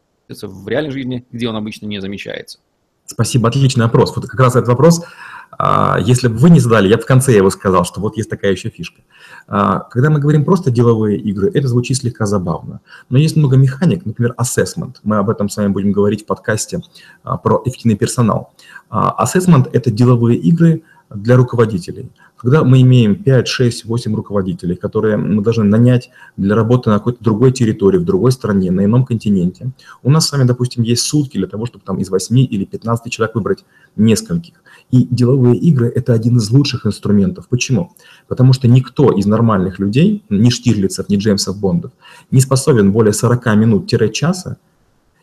в 0.49 0.67
реальной 0.67 0.91
жизни, 0.91 1.27
где 1.31 1.49
он 1.49 1.57
обычно 1.57 1.87
не 1.87 2.01
замечается. 2.01 2.59
Спасибо, 3.05 3.49
отличный 3.49 3.85
вопрос. 3.85 4.15
Вот 4.17 4.27
как 4.27 4.41
раз 4.41 4.57
этот 4.57 4.69
вопрос, 4.69 5.03
а, 5.51 5.99
если 6.01 6.29
бы 6.29 6.37
вы 6.37 6.51
не 6.51 6.61
задали, 6.61 6.89
я 6.89 6.99
в 6.99 7.07
конце 7.07 7.35
его 7.35 7.51
сказал, 7.51 7.85
что 7.85 8.01
вот 8.01 8.17
есть 8.17 8.29
такая 8.29 8.53
еще 8.53 8.71
фишка. 8.71 9.03
А, 9.49 9.81
когда 9.81 10.11
мы 10.11 10.21
говорим 10.21 10.45
просто 10.45 10.71
деловые 10.71 11.19
игры, 11.19 11.51
это 11.53 11.67
звучит 11.69 11.97
слегка 11.97 12.27
забавно. 12.27 12.81
Но 13.09 13.19
есть 13.19 13.37
много 13.37 13.57
механик, 13.57 14.05
например, 14.05 14.35
assessment. 14.39 14.97
Мы 15.03 15.17
об 15.17 15.31
этом 15.31 15.49
с 15.49 15.57
вами 15.57 15.69
будем 15.69 15.91
говорить 15.91 16.23
в 16.23 16.27
подкасте 16.27 16.81
а, 17.23 17.39
про 17.39 17.63
эффективный 17.65 17.97
персонал. 17.97 18.53
Assessment– 18.91 19.69
это 19.73 19.91
деловые 19.91 20.39
игры 20.39 20.83
для 21.11 21.37
руководителей– 21.37 22.11
когда 22.39 22.63
мы 22.63 22.83
имеем 22.83 23.17
5, 23.17 23.49
6, 23.49 23.85
8 23.85 24.15
руководителей, 24.15 24.77
которые 24.77 25.17
мы 25.17 25.43
должны 25.43 25.65
нанять 25.65 26.11
для 26.37 26.55
работы 26.55 26.89
на 26.89 26.99
какой-то 26.99 27.23
другой 27.23 27.53
территории, 27.53 27.99
в 27.99 28.05
другой 28.05 28.31
стране, 28.31 28.71
на 28.71 28.85
ином 28.85 29.05
континенте, 29.05 29.73
у 30.05 30.11
нас 30.11 30.29
с 30.29 30.33
вами, 30.33 30.45
допустим, 30.45 30.85
есть 30.85 31.03
сутки 31.03 31.37
для 31.37 31.49
того, 31.49 31.67
чтобы 31.67 31.85
там 31.85 31.99
из 31.99 32.11
8 32.11 32.39
или 32.39 32.65
15 32.65 33.13
человек 33.13 33.35
выбрать 33.35 33.65
нескольких. 33.97 34.55
И 34.93 35.07
деловые 35.11 35.57
игры– 35.57 35.89
это 35.95 36.13
один 36.13 36.37
из 36.37 36.49
лучших 36.51 36.87
инструментов. 36.87 37.49
Почему? 37.49 37.93
Потому 38.29 38.53
что 38.53 38.69
никто 38.69 39.11
из 39.11 39.27
нормальных 39.27 39.81
людей, 39.81 40.25
ни 40.31 40.51
Штирлицев, 40.51 41.09
ни 41.09 41.17
Джеймсов 41.17 41.59
Бондов, 41.59 41.91
не 42.31 42.41
способен 42.41 42.93
более 42.93 43.13
40 43.13 43.57
минут-часа 43.57 44.59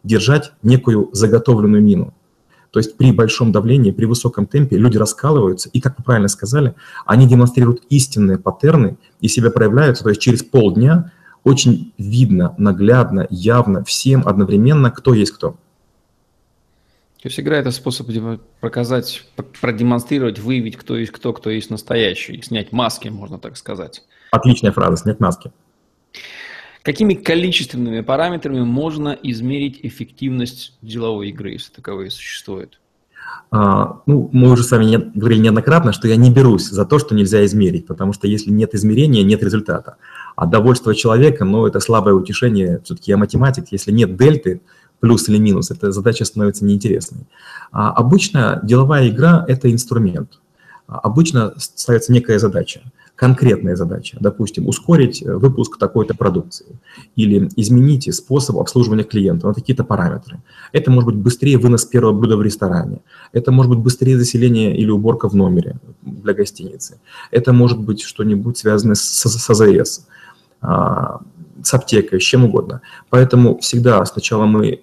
держать 0.04 0.52
некую 0.62 1.10
заготовленную 1.13 1.82
мину. 1.82 2.13
То 2.75 2.79
есть 2.79 2.97
при 2.97 3.13
большом 3.13 3.53
давлении, 3.53 3.91
при 3.91 4.03
высоком 4.03 4.47
темпе 4.47 4.75
люди 4.75 4.97
раскалываются, 4.97 5.69
и, 5.69 5.79
как 5.79 5.97
вы 5.97 6.03
правильно 6.03 6.27
сказали, 6.27 6.75
они 7.05 7.25
демонстрируют 7.25 7.83
истинные 7.88 8.38
паттерны 8.38 8.97
и 9.21 9.29
себя 9.29 9.49
проявляются, 9.49 10.03
то 10.03 10.09
есть 10.09 10.19
через 10.19 10.43
полдня 10.43 11.13
очень 11.45 11.93
видно, 11.97 12.53
наглядно, 12.57 13.27
явно 13.29 13.85
всем 13.85 14.27
одновременно, 14.27 14.91
кто 14.91 15.13
есть 15.13 15.31
кто. 15.31 15.51
То 17.21 17.29
есть 17.29 17.39
игра– 17.39 17.55
это 17.59 17.71
способ 17.71 18.09
показать, 18.59 19.23
продемонстрировать, 19.61 20.39
выявить, 20.39 20.75
кто 20.75 20.97
есть 20.97 21.13
кто, 21.13 21.31
кто 21.31 21.49
есть 21.51 21.69
настоящий, 21.69 22.41
снять 22.41 22.73
маски, 22.73 23.07
можно 23.07 23.39
так 23.39 23.55
сказать. 23.55 24.03
Отличная 24.31 24.73
фраза– 24.73 24.97
снять 25.03 25.21
маски. 25.21 25.53
Какими 26.86 27.15
количественными 27.15 28.02
параметрами 28.02 28.62
можно 28.62 29.17
измерить 29.24 29.80
эффективность 29.82 30.78
деловой 30.84 31.30
игры, 31.30 31.54
если 31.54 31.74
таковые 31.74 32.12
существуют? 32.12 32.80
А, 33.50 34.02
ну, 34.06 34.30
мы 34.32 34.52
уже 34.52 34.63
с 34.63 34.69
вами 34.69 34.86
не, 34.86 34.98
говорили 35.00 35.39
неоднократно, 35.39 35.93
что 35.93 36.08
я 36.08 36.15
не 36.15 36.30
берусь 36.30 36.69
за 36.69 36.86
то, 36.86 37.00
что 37.00 37.15
нельзя 37.15 37.43
измерить, 37.43 37.88
потому 37.88 38.13
что 38.13 38.28
если 38.28 38.52
нет 38.52 38.76
измерения, 38.76 39.24
нет 39.24 39.41
результата. 39.41 39.95
А 40.36 40.45
довольство 40.45 40.93
человека, 40.93 41.43
ну, 41.43 41.65
это 41.65 41.80
слабое 41.80 42.13
утешение, 42.13 42.80
все-таки 42.84 43.10
я 43.10 43.17
математик, 43.17 43.65
если 43.71 43.91
нет 43.91 44.15
дельты, 44.15 44.62
плюс 45.00 45.28
или 45.28 45.39
минус, 45.39 45.71
эта 45.71 45.91
задача 45.91 46.24
становится 46.24 46.65
неинтересной. 46.65 47.26
А 47.71 47.93
обычно 47.93 48.60
деловая 48.62 49.10
игра– 49.10 49.43
это 49.48 49.71
инструмент. 49.71 50.39
А 50.88 51.00
обычно 51.00 51.56
ставится 51.58 52.13
некая 52.13 52.38
задача 52.38 52.82
конкретная 53.15 53.75
задача, 53.75 54.17
допустим, 54.19 54.67
ускорить 54.67 55.23
э, 55.23 55.34
выпуск 55.36 55.78
такой-то 55.78 56.15
продукции 56.15 56.65
или 57.15 57.49
изменить 57.56 58.13
способ 58.13 58.58
обслуживания 58.58 59.04
клиента 59.04 59.47
на 59.47 59.54
какие-то 59.54 59.84
параметры. 59.84 60.41
Это 60.73 60.91
может 60.91 61.12
быть 61.12 61.23
быстрее 61.23 61.58
вынос 61.58 61.86
первого 61.86 62.13
блюда 62.13 62.38
в 62.38 62.41
ресторане, 62.41 63.01
это 63.32 63.51
может 63.51 63.71
быть 63.71 63.80
быстрее 63.80 64.17
заселение 64.17 64.78
или 64.78 64.89
уборка 64.89 65.30
в 65.30 65.36
номере 65.36 65.78
для 66.01 66.34
гостиницы, 66.34 66.99
это 67.32 67.54
может 67.54 67.80
быть 67.80 68.01
что-нибудь 68.01 68.58
связанное 68.58 68.95
с, 68.95 69.01
с 69.01 69.49
АЗС, 69.49 70.08
а, 70.62 71.21
с 71.63 71.73
аптекой, 71.73 72.19
с 72.19 72.23
чем 72.23 72.43
угодно. 72.43 72.82
Поэтому 73.10 73.58
всегда 73.60 74.04
сначала 74.06 74.45
мы 74.45 74.82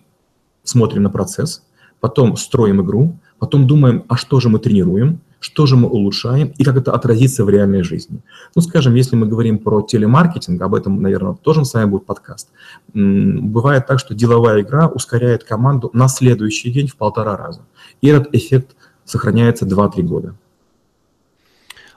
смотрим 0.64 1.02
на 1.02 1.10
процесс, 1.10 1.62
потом 2.00 2.36
строим 2.36 2.80
игру, 2.80 3.18
потом 3.38 3.66
думаем, 3.66 4.04
а 4.08 4.16
что 4.16 4.40
же 4.40 4.48
мы 4.48 4.58
тренируем– 4.58 5.20
что 5.42 5.66
же 5.66 5.76
мы 5.76 5.88
улучшаем 5.88 6.52
и 6.56 6.64
как 6.64 6.76
это 6.76 6.92
отразится 6.92 7.44
в 7.44 7.50
реальной 7.50 7.82
жизни. 7.82 8.20
Ну, 8.54 8.62
скажем, 8.62 8.94
если 8.94 9.16
мы 9.16 9.26
говорим 9.26 9.58
про 9.58 9.82
телемаркетинг, 9.82 10.62
об 10.62 10.74
этом, 10.74 11.02
наверное, 11.02 11.34
тоже 11.34 11.64
с 11.64 11.74
вами 11.74 11.90
будет 11.90 12.06
подкаст, 12.06 12.50
бывает 12.94 13.86
так, 13.86 13.98
что 13.98 14.14
деловая 14.14 14.62
игра 14.62 14.86
ускоряет 14.86 15.42
команду 15.42 15.90
на 15.92 16.08
следующий 16.08 16.70
день 16.70 16.86
в 16.86 16.96
полтора 16.96 17.36
раза. 17.36 17.62
И 18.00 18.08
этот 18.08 18.32
эффект 18.34 18.76
сохраняется 19.04 19.66
2-3 19.66 20.02
года. 20.02 20.36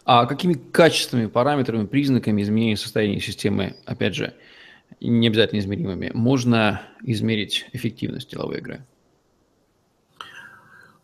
А 0.05 0.25
какими 0.25 0.53
качественными 0.53 1.27
параметрами, 1.27 1.85
признаками 1.85 2.41
изменения 2.41 2.77
состояния 2.77 3.19
системы, 3.19 3.75
опять 3.85 4.15
же, 4.15 4.33
не 5.01 5.27
обязательно 5.27 5.59
измеримыми, 5.59 6.11
можно 6.13 6.81
измерить 7.03 7.67
эффективность 7.73 8.31
деловой 8.31 8.57
игры? 8.57 8.83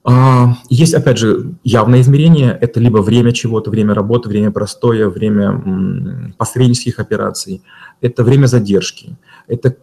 А, 0.04 0.56
есть, 0.70 0.94
опять 0.94 1.18
же, 1.18 1.54
явное 1.64 2.02
измерение. 2.02 2.58
Это 2.60 2.80
либо 2.80 3.00
время 3.00 3.32
чего-то, 3.32 3.70
время 3.70 3.94
работы, 3.94 4.30
время 4.30 4.52
простоя, 4.52 5.10
время 5.10 6.34
посреднических 6.38 7.00
операций. 7.00 7.62
Это 8.02 8.24
время 8.24 8.48
задержки. 8.48 9.16
Это 9.48 9.76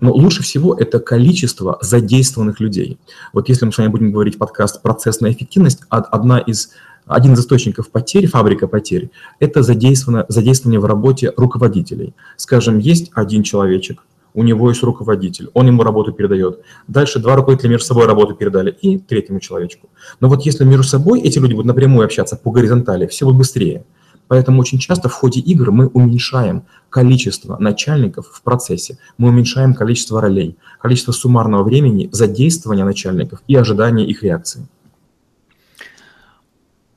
но 0.00 0.12
лучше 0.12 0.42
всего 0.42 0.74
это 0.74 1.00
количество 1.00 1.78
задействованных 1.80 2.60
людей. 2.60 2.98
Вот 3.32 3.48
если 3.48 3.66
мы 3.66 3.72
с 3.72 3.78
вами 3.78 3.88
будем 3.88 4.12
говорить 4.12 4.38
подкаст 4.38 4.80
«Процессная 4.80 5.32
эффективность», 5.32 5.80
одна 5.88 6.38
из, 6.38 6.70
один 7.06 7.32
из 7.32 7.40
источников 7.40 7.90
потерь, 7.90 8.28
фабрика 8.28 8.68
потерь, 8.68 9.10
это 9.40 9.64
задействование, 9.64 10.24
задействование 10.28 10.78
в 10.78 10.84
работе 10.84 11.32
руководителей. 11.36 12.14
Скажем, 12.36 12.78
есть 12.78 13.10
один 13.14 13.42
человечек, 13.42 14.04
у 14.38 14.44
него 14.44 14.68
есть 14.68 14.84
руководитель, 14.84 15.50
он 15.52 15.66
ему 15.66 15.82
работу 15.82 16.12
передает. 16.12 16.60
Дальше 16.86 17.18
два 17.18 17.34
руководителя 17.34 17.70
между 17.70 17.86
собой 17.86 18.06
работу 18.06 18.36
передали 18.36 18.70
и 18.70 18.96
третьему 18.96 19.40
человечку. 19.40 19.90
Но 20.20 20.28
вот 20.28 20.46
если 20.46 20.64
между 20.64 20.84
собой 20.84 21.20
эти 21.20 21.40
люди 21.40 21.54
будут 21.54 21.66
напрямую 21.66 22.04
общаться 22.04 22.36
по 22.36 22.52
горизонтали, 22.52 23.08
все 23.08 23.24
будет 23.24 23.38
быстрее. 23.38 23.84
Поэтому 24.28 24.60
очень 24.60 24.78
часто 24.78 25.08
в 25.08 25.12
ходе 25.12 25.40
игр 25.40 25.72
мы 25.72 25.88
уменьшаем 25.88 26.62
количество 26.88 27.56
начальников 27.58 28.28
в 28.32 28.42
процессе, 28.42 28.98
мы 29.16 29.30
уменьшаем 29.30 29.74
количество 29.74 30.20
ролей, 30.20 30.56
количество 30.80 31.10
суммарного 31.12 31.64
времени 31.64 32.08
задействования 32.12 32.84
начальников 32.84 33.40
и 33.48 33.56
ожидания 33.56 34.06
их 34.06 34.22
реакции. 34.22 34.68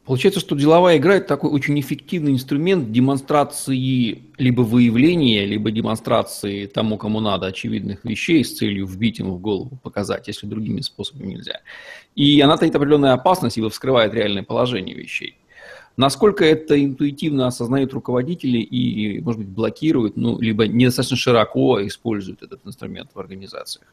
Получается, 0.06 0.40
что 0.40 0.56
деловая 0.56 0.98
игра– 0.98 1.16
это 1.18 1.28
такой 1.28 1.52
очень 1.52 1.80
эффективный 1.80 2.32
инструмент 2.32 2.92
демонстрации 2.92 4.24
либо 4.38 4.62
выявления, 4.62 5.46
либо 5.46 5.70
демонстрации 5.70 6.66
тому, 6.66 6.98
кому 6.98 7.20
надо, 7.20 7.46
очевидных 7.46 8.04
вещей 8.04 8.44
с 8.44 8.58
целью 8.58 8.88
вбить 8.88 9.20
ему 9.20 9.36
в 9.36 9.40
голову, 9.40 9.78
показать, 9.84 10.28
если 10.28 10.48
другими 10.48 10.82
способами 10.82 11.34
нельзя. 11.34 11.62
И 12.16 12.42
она 12.42 12.58
таит 12.58 12.76
определенную 12.76 13.14
опасность, 13.14 13.60
ибо 13.60 13.70
вскрывает 13.70 14.14
реальное 14.16 14.44
положение 14.44 14.96
вещей. 14.96 15.38
Насколько 15.98 16.46
это 16.46 16.84
интуитивно 16.84 17.46
осознают 17.46 17.94
руководители 17.94 18.58
и, 18.58 19.20
может 19.22 19.42
быть, 19.42 19.50
блокируют, 19.50 20.18
ну, 20.18 20.40
либо 20.40 20.66
недостаточно 20.66 21.18
широко 21.18 21.86
используют 21.86 22.42
этот 22.42 22.66
инструмент 22.66 23.12
в 23.14 23.20
организациях? 23.20 23.86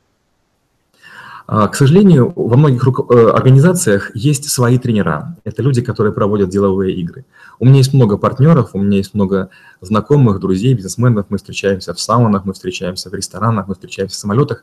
А, 1.51 1.67
к 1.67 1.77
сожалению, 1.77 2.31
во 2.37 2.59
многих 2.59 2.87
э, 2.87 3.31
организациях 3.31 4.11
есть 4.15 4.51
свои 4.51 4.79
тренера. 4.79 5.35
Это 5.45 5.63
люди, 5.63 5.81
которые 5.81 6.13
проводят 6.13 6.51
деловые 6.51 6.95
игры. 6.95 7.25
У 7.59 7.65
меня 7.65 7.79
есть 7.79 7.95
много 7.95 8.19
партнеров, 8.19 8.71
у 8.75 8.79
меня 8.79 8.99
есть 8.99 9.15
много 9.15 9.49
знакомых, 9.81 10.41
друзей, 10.41 10.75
бизнесменов. 10.75 11.25
Мы 11.31 11.39
встречаемся 11.39 11.95
в 11.95 12.01
саунах, 12.01 12.45
мы 12.45 12.53
встречаемся 12.53 13.09
в 13.09 13.15
ресторанах, 13.15 13.67
мы 13.67 13.73
встречаемся 13.73 14.17
в 14.17 14.21
самолетах. 14.21 14.63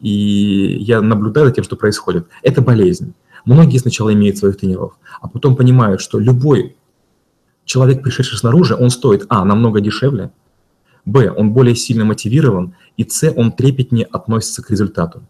И 0.00 0.78
я 0.80 1.02
наблюдаю 1.02 1.48
за 1.48 1.52
тем, 1.52 1.64
что 1.64 1.76
происходит. 1.76 2.26
Это 2.40 2.62
болезнь. 2.62 3.12
Многие 3.44 3.76
сначала 3.76 4.10
имеют 4.14 4.38
своих 4.38 4.56
тренеров, 4.56 4.94
а 5.20 5.28
потом 5.28 5.56
понимают, 5.56 6.00
что 6.00 6.18
любой 6.18 6.74
человек, 7.66 8.02
пришедший 8.02 8.38
снаружи, 8.38 8.74
он 8.74 8.88
стоит, 8.88 9.26
а, 9.28 9.44
намного 9.44 9.82
дешевле, 9.82 10.30
б, 11.04 11.30
он 11.30 11.52
более 11.52 11.76
сильно 11.76 12.06
мотивирован, 12.06 12.74
и 12.96 13.06
с, 13.06 13.30
он 13.36 13.52
трепетнее 13.52 14.06
относится 14.06 14.62
к 14.62 14.70
результату. 14.70 15.22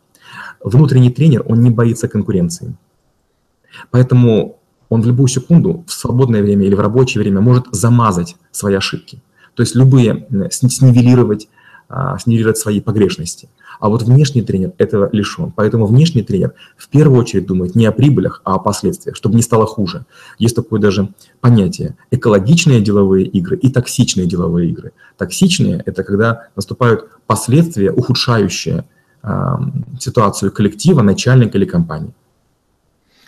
Внутренний 0.62 1.10
тренер, 1.10 1.44
он 1.46 1.60
не 1.60 1.70
боится 1.70 2.08
конкуренции. 2.08 2.74
Поэтому 3.90 4.58
он 4.88 5.02
в 5.02 5.06
любую 5.06 5.28
секунду, 5.28 5.84
в 5.86 5.92
свободное 5.92 6.42
время 6.42 6.66
или 6.66 6.74
в 6.74 6.80
рабочее 6.80 7.22
время 7.22 7.40
может 7.40 7.66
замазать 7.72 8.36
свои 8.52 8.74
ошибки. 8.74 9.22
То 9.54 9.62
есть 9.62 9.74
любые, 9.74 10.26
снивелировать, 10.50 11.48
а, 11.88 12.18
снивелировать 12.18 12.58
свои 12.58 12.80
погрешности. 12.80 13.48
А 13.80 13.88
вот 13.88 14.02
внешний 14.02 14.42
тренер 14.42 14.72
этого 14.78 15.08
лишен. 15.12 15.52
Поэтому 15.54 15.86
внешний 15.86 16.22
тренер 16.22 16.54
в 16.76 16.88
первую 16.88 17.20
очередь 17.20 17.46
думает 17.46 17.74
не 17.74 17.86
о 17.86 17.92
прибылях, 17.92 18.40
а 18.44 18.54
о 18.54 18.58
последствиях, 18.58 19.16
чтобы 19.16 19.34
не 19.36 19.42
стало 19.42 19.66
хуже. 19.66 20.06
Есть 20.38 20.56
такое 20.56 20.80
даже 20.80 21.08
понятие– 21.40 21.96
экологичные 22.10 22.80
деловые 22.80 23.26
игры 23.26 23.56
и 23.56 23.70
токсичные 23.70 24.26
деловые 24.26 24.70
игры. 24.70 24.92
Токсичные– 25.18 25.82
это 25.86 26.02
когда 26.04 26.48
наступают 26.56 27.08
последствия, 27.26 27.90
ухудшающие 27.90 28.84
ситуацию 29.98 30.52
коллектива, 30.52 31.02
начальника 31.02 31.56
или 31.58 31.64
компании. 31.64 32.12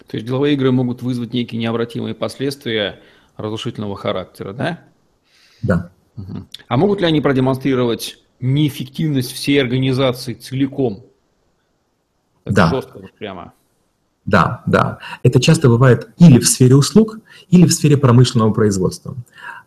То 0.06 0.16
есть 0.16 0.26
деловые 0.26 0.54
игры 0.54 0.70
могут 0.70 1.02
вызвать 1.02 1.32
некие 1.32 1.60
необратимые 1.60 2.14
последствия 2.14 3.00
разрушительного 3.36 3.96
характера, 3.96 4.52
да? 4.52 4.80
Да. 5.62 5.90
Угу. 6.16 6.46
А 6.68 6.76
могут 6.76 7.00
ли 7.00 7.06
они 7.06 7.20
продемонстрировать 7.20 8.18
неэффективность 8.40 9.32
всей 9.32 9.60
организации 9.60 10.34
целиком? 10.34 11.04
Это 12.44 12.54
да. 12.54 12.70
жестко 12.70 13.00
прямо. 13.18 13.52
Да, 14.24 14.62
да. 14.66 14.98
Это 15.22 15.40
часто 15.40 15.68
бывает 15.68 16.08
или 16.18 16.38
в 16.38 16.48
сфере 16.48 16.74
услуг, 16.74 17.18
или 17.48 17.66
в 17.66 17.72
сфере 17.72 17.96
промышленного 17.96 18.52
производства. 18.52 19.16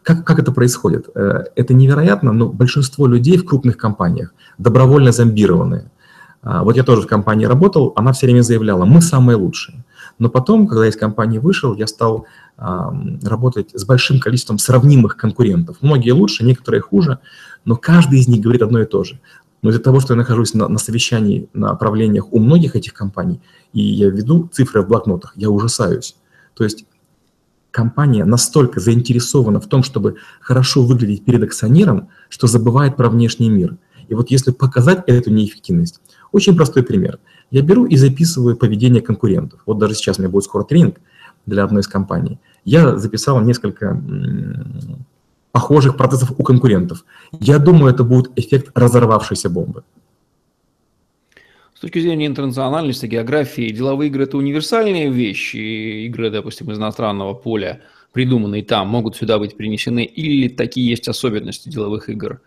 Как, 0.03 0.25
как 0.25 0.39
это 0.39 0.51
происходит? 0.51 1.09
Э, 1.15 1.45
это 1.55 1.73
невероятно, 1.73 2.33
но 2.33 2.47
большинство 2.47 3.07
людей 3.07 3.37
в 3.37 3.45
крупных 3.45 3.77
компаниях 3.77 4.33
добровольно 4.57 5.11
зомбированные. 5.11 5.89
А, 6.41 6.63
вот 6.63 6.75
я 6.75 6.83
тоже 6.83 7.01
в 7.01 7.07
компании 7.07 7.45
работал, 7.45 7.93
она 7.95 8.13
все 8.13 8.25
время 8.25 8.41
заявляла, 8.41 8.85
мы 8.85 9.01
самые 9.01 9.35
лучшие. 9.35 9.83
Но 10.19 10.29
потом, 10.29 10.67
когда 10.67 10.83
я 10.83 10.91
из 10.91 10.97
компании 10.97 11.37
вышел, 11.39 11.75
я 11.75 11.87
стал 11.87 12.25
работать 12.57 13.71
с 13.73 13.85
большим 13.85 14.19
количеством 14.19 14.57
сравнимых 14.57 15.15
конкурентов. 15.15 15.77
Многие 15.79 16.11
лучше, 16.11 16.43
некоторые 16.43 16.81
хуже, 16.81 17.19
но 17.63 17.77
каждый 17.77 18.19
из 18.19 18.27
них 18.27 18.41
говорит 18.41 18.61
одно 18.61 18.81
и 18.81 18.85
то 18.85 19.05
же. 19.05 19.21
Но 19.61 19.69
из-за 19.69 19.79
того, 19.79 20.01
что 20.01 20.13
я 20.13 20.17
нахожусь 20.17 20.53
на, 20.53 20.67
на 20.67 20.77
совещании, 20.77 21.47
на 21.53 21.73
правлениях 21.75 22.33
у 22.33 22.39
многих 22.39 22.75
этих 22.75 22.93
компаний, 22.93 23.39
и 23.71 23.81
я 23.81 24.09
веду 24.09 24.49
цифры 24.51 24.81
в 24.81 24.87
блокнотах, 24.89 25.33
я 25.37 25.49
ужасаюсь. 25.49 26.17
То 26.53 26.65
есть 26.65 26.85
компания 27.71 28.25
настолько 28.25 28.79
заинтересована 28.79 29.59
в 29.61 29.67
том, 29.67 29.83
чтобы 29.83 30.17
хорошо 30.41 30.83
выглядеть 30.83 31.23
перед 31.23 31.43
акционером, 31.43 32.09
что 32.27 32.47
забывает 32.47 32.97
про 32.97 33.09
внешний 33.09 33.49
мир. 33.49 33.77
И 34.07 34.15
вот 34.15 34.31
если 34.31 34.51
показать 34.51 35.03
эту 35.07 35.29
неэффективность, 35.29 36.01
очень 36.31 36.55
простой 36.55 36.83
пример. 36.83 37.19
Я 37.51 37.61
беру 37.61 37.85
и 37.85 37.95
записываю 37.95 38.55
поведение 38.55 39.01
конкурентов. 39.01 39.61
Вот 39.65 39.77
даже 39.79 39.95
сейчас 39.95 40.19
у 40.19 40.21
меня 40.21 40.29
будет 40.29 40.43
скоро 40.43 40.63
тренинг 40.63 40.99
для 41.45 41.63
одной 41.63 41.81
из 41.81 41.87
компаний. 41.87 42.39
Я 42.65 42.97
записал 42.97 43.41
несколько 43.41 44.01
похожих 45.51 45.97
процессов 45.97 46.31
у 46.37 46.43
конкурентов. 46.43 47.05
Я 47.39 47.57
думаю, 47.59 47.93
это 47.93 48.03
будет 48.03 48.31
эффект 48.35 48.71
разорвавшейся 48.75 49.49
бомбы. 49.49 49.83
С 51.73 51.81
точки 51.81 51.99
зрения 51.99 52.27
интернациональности, 52.27 53.05
географии, 53.05 53.71
деловые 53.71 54.09
игры– 54.09 54.23
это 54.25 54.37
универсальные 54.37 55.09
вещи. 55.09 56.05
Игры, 56.07 56.29
допустим, 56.29 56.69
из 56.71 56.77
иностранного 56.77 57.33
поля, 57.33 57.81
придуманные 58.11 58.63
там, 58.63 58.89
могут 58.89 59.15
сюда 59.15 59.39
быть 59.39 59.55
принесены. 59.55 60.03
Или 60.03 60.49
такие 60.49 60.89
есть 60.89 61.07
особенности 61.07 61.69
деловых 61.69 62.09
игр 62.09 62.41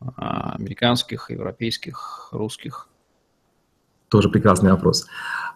а, 0.00 0.52
американских, 0.52 1.28
европейских, 1.30 2.28
русских? 2.30 2.88
Тоже 4.08 4.30
прекрасный 4.30 4.70
вопрос. 4.70 5.06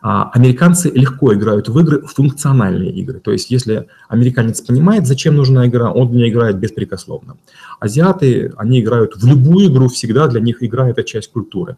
А, 0.02 0.30
американцы 0.34 0.90
легко 0.90 1.32
играют 1.32 1.68
в 1.68 1.78
игры, 1.78 2.02
функциональные 2.02 2.90
игры. 2.90 3.20
То 3.20 3.30
есть, 3.30 3.50
если 3.50 3.88
американец 4.08 4.60
понимает, 4.60 5.06
зачем 5.06 5.36
нужна 5.36 5.66
игра, 5.66 5.90
он 5.90 6.08
в 6.08 6.14
ней 6.14 6.28
играет 6.28 6.58
беспрекословно. 6.58 7.36
Азиаты, 7.80 8.52
они 8.56 8.80
играют 8.80 9.16
в 9.16 9.26
любую 9.26 9.72
игру, 9.72 9.88
всегда 9.88 10.26
для 10.26 10.40
них 10.40 10.62
игра– 10.62 10.88
это 10.90 11.02
часть 11.02 11.32
культуры. 11.32 11.76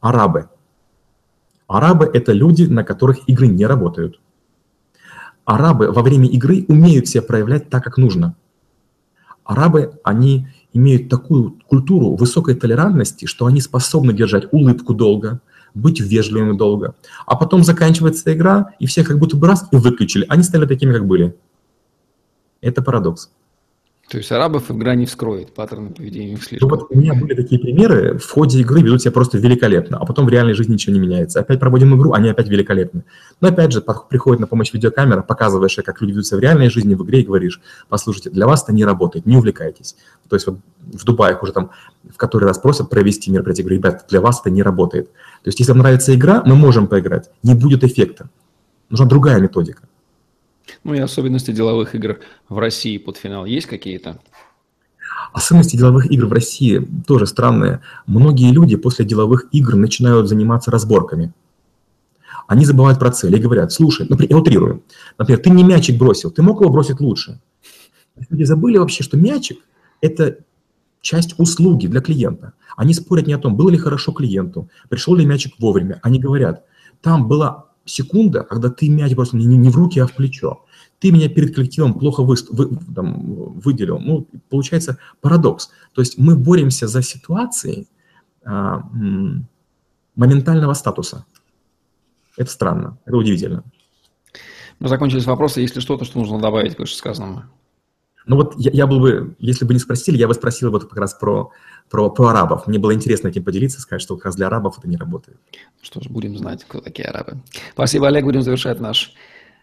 Арабы. 0.00 0.48
Арабы– 1.68 2.10
это 2.12 2.32
люди, 2.32 2.64
на 2.64 2.82
которых 2.82 3.28
игры 3.28 3.46
не 3.46 3.66
работают. 3.66 4.18
Арабы 5.44 5.92
во 5.92 6.02
время 6.02 6.28
игры 6.28 6.64
умеют 6.66 7.06
себя 7.06 7.22
проявлять 7.22 7.70
так, 7.70 7.84
как 7.84 7.98
нужно. 7.98 8.34
Арабы, 9.44 9.92
они 10.02 10.48
имеют 10.72 11.08
такую 11.08 11.56
культуру 11.68 12.16
высокой 12.16 12.56
толерантности, 12.56 13.26
что 13.26 13.46
они 13.46 13.60
способны 13.60 14.12
держать 14.12 14.48
улыбку 14.50 14.92
долго– 14.92 15.40
быть 15.76 16.00
вежливыми 16.00 16.56
долго. 16.56 16.94
А 17.26 17.36
потом 17.36 17.62
заканчивается 17.62 18.32
игра, 18.32 18.74
и 18.78 18.86
все 18.86 19.04
как 19.04 19.18
будто 19.18 19.36
бы 19.36 19.46
раз 19.46 19.68
и 19.70 19.76
выключили. 19.76 20.26
Они 20.28 20.42
стали 20.42 20.66
такими, 20.66 20.92
как 20.92 21.06
были. 21.06 21.36
Это 22.60 22.82
парадокс. 22.82 23.30
То 24.08 24.18
есть 24.18 24.30
арабов 24.30 24.70
игра 24.70 24.94
не 24.94 25.04
вскроет, 25.04 25.52
паттерны 25.52 25.90
поведения 25.90 26.34
их 26.34 26.44
слишком. 26.44 26.68
Ну 26.68 26.76
вот 26.76 26.86
у 26.90 26.96
меня 26.96 27.12
были 27.12 27.34
такие 27.34 27.60
примеры, 27.60 28.16
в 28.18 28.30
ходе 28.30 28.60
игры 28.60 28.80
ведут 28.80 29.02
себя 29.02 29.10
просто 29.10 29.36
великолепно, 29.38 29.98
а 29.98 30.06
потом 30.06 30.26
в 30.26 30.28
реальной 30.28 30.54
жизни 30.54 30.74
ничего 30.74 30.94
не 30.94 31.00
меняется. 31.00 31.40
Опять 31.40 31.58
проводим 31.58 31.96
игру, 31.96 32.12
они 32.12 32.28
опять 32.28 32.48
великолепны. 32.48 33.02
Но 33.40 33.48
опять 33.48 33.72
же, 33.72 33.82
приходит 34.08 34.40
на 34.40 34.46
помощь 34.46 34.72
видеокамера, 34.72 35.22
показываешь, 35.22 35.74
как 35.84 36.00
люди 36.00 36.12
ведут 36.12 36.26
себя 36.26 36.38
в 36.38 36.40
реальной 36.40 36.70
жизни, 36.70 36.94
в 36.94 37.04
игре, 37.04 37.22
и 37.22 37.24
говоришь, 37.24 37.60
послушайте, 37.88 38.30
для 38.30 38.46
вас 38.46 38.62
это 38.62 38.72
не 38.72 38.84
работает, 38.84 39.26
не 39.26 39.36
увлекайтесь. 39.36 39.96
То 40.28 40.36
есть 40.36 40.46
вот 40.46 40.58
в 40.92 41.04
Дубае 41.04 41.36
уже 41.42 41.52
там 41.52 41.70
в 42.08 42.16
который 42.16 42.44
раз 42.44 42.58
просят 42.58 42.88
провести 42.88 43.32
мероприятие, 43.32 43.64
говорю, 43.64 43.78
ребят, 43.78 44.06
для 44.08 44.20
вас 44.20 44.40
это 44.40 44.50
не 44.50 44.62
работает. 44.62 45.12
То 45.12 45.48
есть 45.48 45.58
если 45.58 45.72
вам 45.72 45.80
нравится 45.80 46.14
игра, 46.14 46.42
мы 46.46 46.54
можем 46.54 46.86
поиграть, 46.86 47.30
не 47.42 47.54
будет 47.54 47.82
эффекта. 47.82 48.28
Нужна 48.88 49.06
другая 49.06 49.40
методика. 49.40 49.82
Ну 50.84 50.94
и 50.94 50.98
особенности 50.98 51.50
деловых 51.50 51.94
игр 51.94 52.20
в 52.48 52.58
России 52.58 52.98
под 52.98 53.16
финал 53.16 53.44
есть 53.44 53.66
какие-то? 53.66 54.20
Особенности 55.32 55.76
деловых 55.76 56.10
игр 56.10 56.26
в 56.26 56.32
России 56.32 56.86
тоже 57.06 57.26
странные. 57.26 57.80
Многие 58.06 58.52
люди 58.52 58.76
после 58.76 59.04
деловых 59.04 59.46
игр 59.52 59.74
начинают 59.74 60.28
заниматься 60.28 60.70
разборками. 60.70 61.32
Они 62.46 62.64
забывают 62.64 62.98
про 62.98 63.10
цель 63.10 63.34
и 63.34 63.40
говорят, 63.40 63.72
слушай, 63.72 64.06
например, 64.08 64.30
я 64.30 64.38
утрирую. 64.38 64.84
Например, 65.18 65.42
ты 65.42 65.50
не 65.50 65.64
мячик 65.64 65.98
бросил, 65.98 66.30
ты 66.30 66.42
мог 66.42 66.60
его 66.60 66.70
бросить 66.70 67.00
лучше. 67.00 67.40
Люди 68.30 68.44
забыли 68.44 68.78
вообще, 68.78 69.02
что 69.02 69.16
мячик– 69.16 69.58
это 70.00 70.38
часть 71.00 71.34
услуги 71.38 71.86
для 71.86 72.00
клиента. 72.00 72.52
Они 72.76 72.94
спорят 72.94 73.26
не 73.26 73.32
о 73.32 73.38
том, 73.38 73.56
было 73.56 73.70
ли 73.70 73.78
хорошо 73.78 74.12
клиенту, 74.12 74.68
пришел 74.88 75.14
ли 75.16 75.26
мячик 75.26 75.54
вовремя. 75.58 75.98
Они 76.02 76.18
говорят, 76.18 76.64
там 77.00 77.28
была 77.28 77.66
секунда, 77.86 78.42
когда 78.42 78.68
ты 78.68 78.88
мяч 78.88 79.14
бросил 79.14 79.38
не, 79.38 79.46
не 79.46 79.70
в 79.70 79.76
руки, 79.76 79.98
а 80.00 80.06
в 80.06 80.12
плечо. 80.12 80.64
Ты 80.98 81.12
меня 81.12 81.28
перед 81.28 81.54
коллективом 81.54 81.94
плохо 81.94 82.22
вы, 82.22 82.36
вы, 82.50 82.78
там, 82.94 83.60
выделил. 83.60 83.98
Ну, 83.98 84.26
получается 84.50 84.98
парадокс. 85.20 85.70
То 85.94 86.02
есть 86.02 86.18
мы 86.18 86.36
боремся 86.36 86.88
за 86.88 87.02
ситуации 87.02 87.86
а, 88.44 88.82
моментального 90.14 90.74
статуса. 90.74 91.24
Это 92.36 92.50
странно, 92.50 92.98
это 93.04 93.16
удивительно. 93.16 93.64
Мы 94.78 94.88
закончились 94.88 95.24
вопросы. 95.24 95.60
Есть 95.60 95.74
ли 95.74 95.80
что-то, 95.80 96.04
что 96.04 96.18
нужно 96.18 96.38
добавить 96.38 96.76
к 96.76 96.80
вышесказанному? 96.80 97.44
Ну 98.26 98.36
вот 98.36 98.54
я, 98.58 98.70
я 98.72 98.86
был 98.86 99.00
бы, 99.00 99.36
если 99.38 99.64
бы 99.64 99.72
не 99.72 99.80
спросили, 99.80 100.16
я 100.16 100.26
бы 100.26 100.34
спросил 100.34 100.70
вот 100.70 100.88
как 100.88 100.98
раз 100.98 101.14
про, 101.14 101.52
про, 101.88 102.10
про 102.10 102.26
арабов. 102.28 102.66
Мне 102.66 102.78
было 102.78 102.92
интересно 102.92 103.28
этим 103.28 103.44
поделиться, 103.44 103.80
сказать, 103.80 104.02
что 104.02 104.16
как 104.16 104.26
раз 104.26 104.36
для 104.36 104.48
арабов 104.48 104.78
это 104.78 104.88
не 104.88 104.96
работает. 104.96 105.38
Что 105.80 106.00
ж, 106.00 106.08
будем 106.08 106.36
знать, 106.36 106.64
кто 106.66 106.80
такие 106.80 107.08
арабы. 107.08 107.38
Спасибо, 107.72 108.08
Олег. 108.08 108.24
Будем 108.24 108.42
завершать 108.42 108.80
наш 108.80 109.14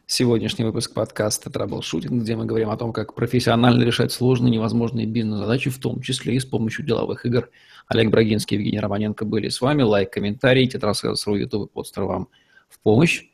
сегодняшний 0.05 0.63
выпуск 0.63 0.93
подкаста 0.93 1.49
«Траблшутинг», 1.49 2.23
где 2.23 2.37
мы 2.37 2.45
говорим 2.45 2.69
о 2.69 2.77
том, 2.77 2.93
как 2.93 3.15
профессионально 3.15 3.83
решать 3.83 4.13
сложные 4.13 4.51
невозможные 4.51 5.07
бизнес-задачи, 5.07 5.69
в 5.69 5.79
том 5.79 6.01
числе 6.01 6.35
и 6.35 6.39
с 6.39 6.45
помощью 6.45 6.85
деловых 6.85 7.25
игр. 7.25 7.49
Олег 7.87 8.11
Брагинский 8.11 8.55
и 8.55 8.59
Евгений 8.59 8.79
Романенко 8.79 9.25
были 9.25 9.49
с 9.49 9.59
вами. 9.59 9.83
Лайк, 9.83 10.11
комментарий, 10.11 10.67
Tetrasales.ru, 10.67 11.35
YouTube 11.35 11.69
и 11.69 11.73
Podster 11.73 12.03
вам 12.03 12.29
в 12.69 12.79
помощь. 12.79 13.25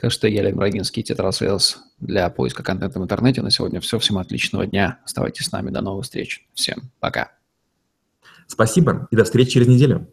Хэштеги 0.00 0.52
Брагинский, 0.52 1.02
Tetrasales 1.02 1.78
для 1.98 2.30
поиска 2.30 2.62
контента 2.62 3.00
в 3.00 3.02
интернете. 3.02 3.42
На 3.42 3.50
сегодня 3.50 3.80
все. 3.80 3.98
Всем 3.98 4.18
отличного 4.18 4.66
дня. 4.66 5.00
Оставайтесь 5.04 5.46
с 5.46 5.52
нами. 5.52 5.70
До 5.70 5.80
новых 5.80 6.04
встреч. 6.04 6.46
Всем 6.54 6.90
пока. 7.00 7.32
Спасибо 8.46 9.08
и 9.10 9.16
до 9.16 9.24
встречи 9.24 9.52
через 9.52 9.66
неделю. 9.66 10.08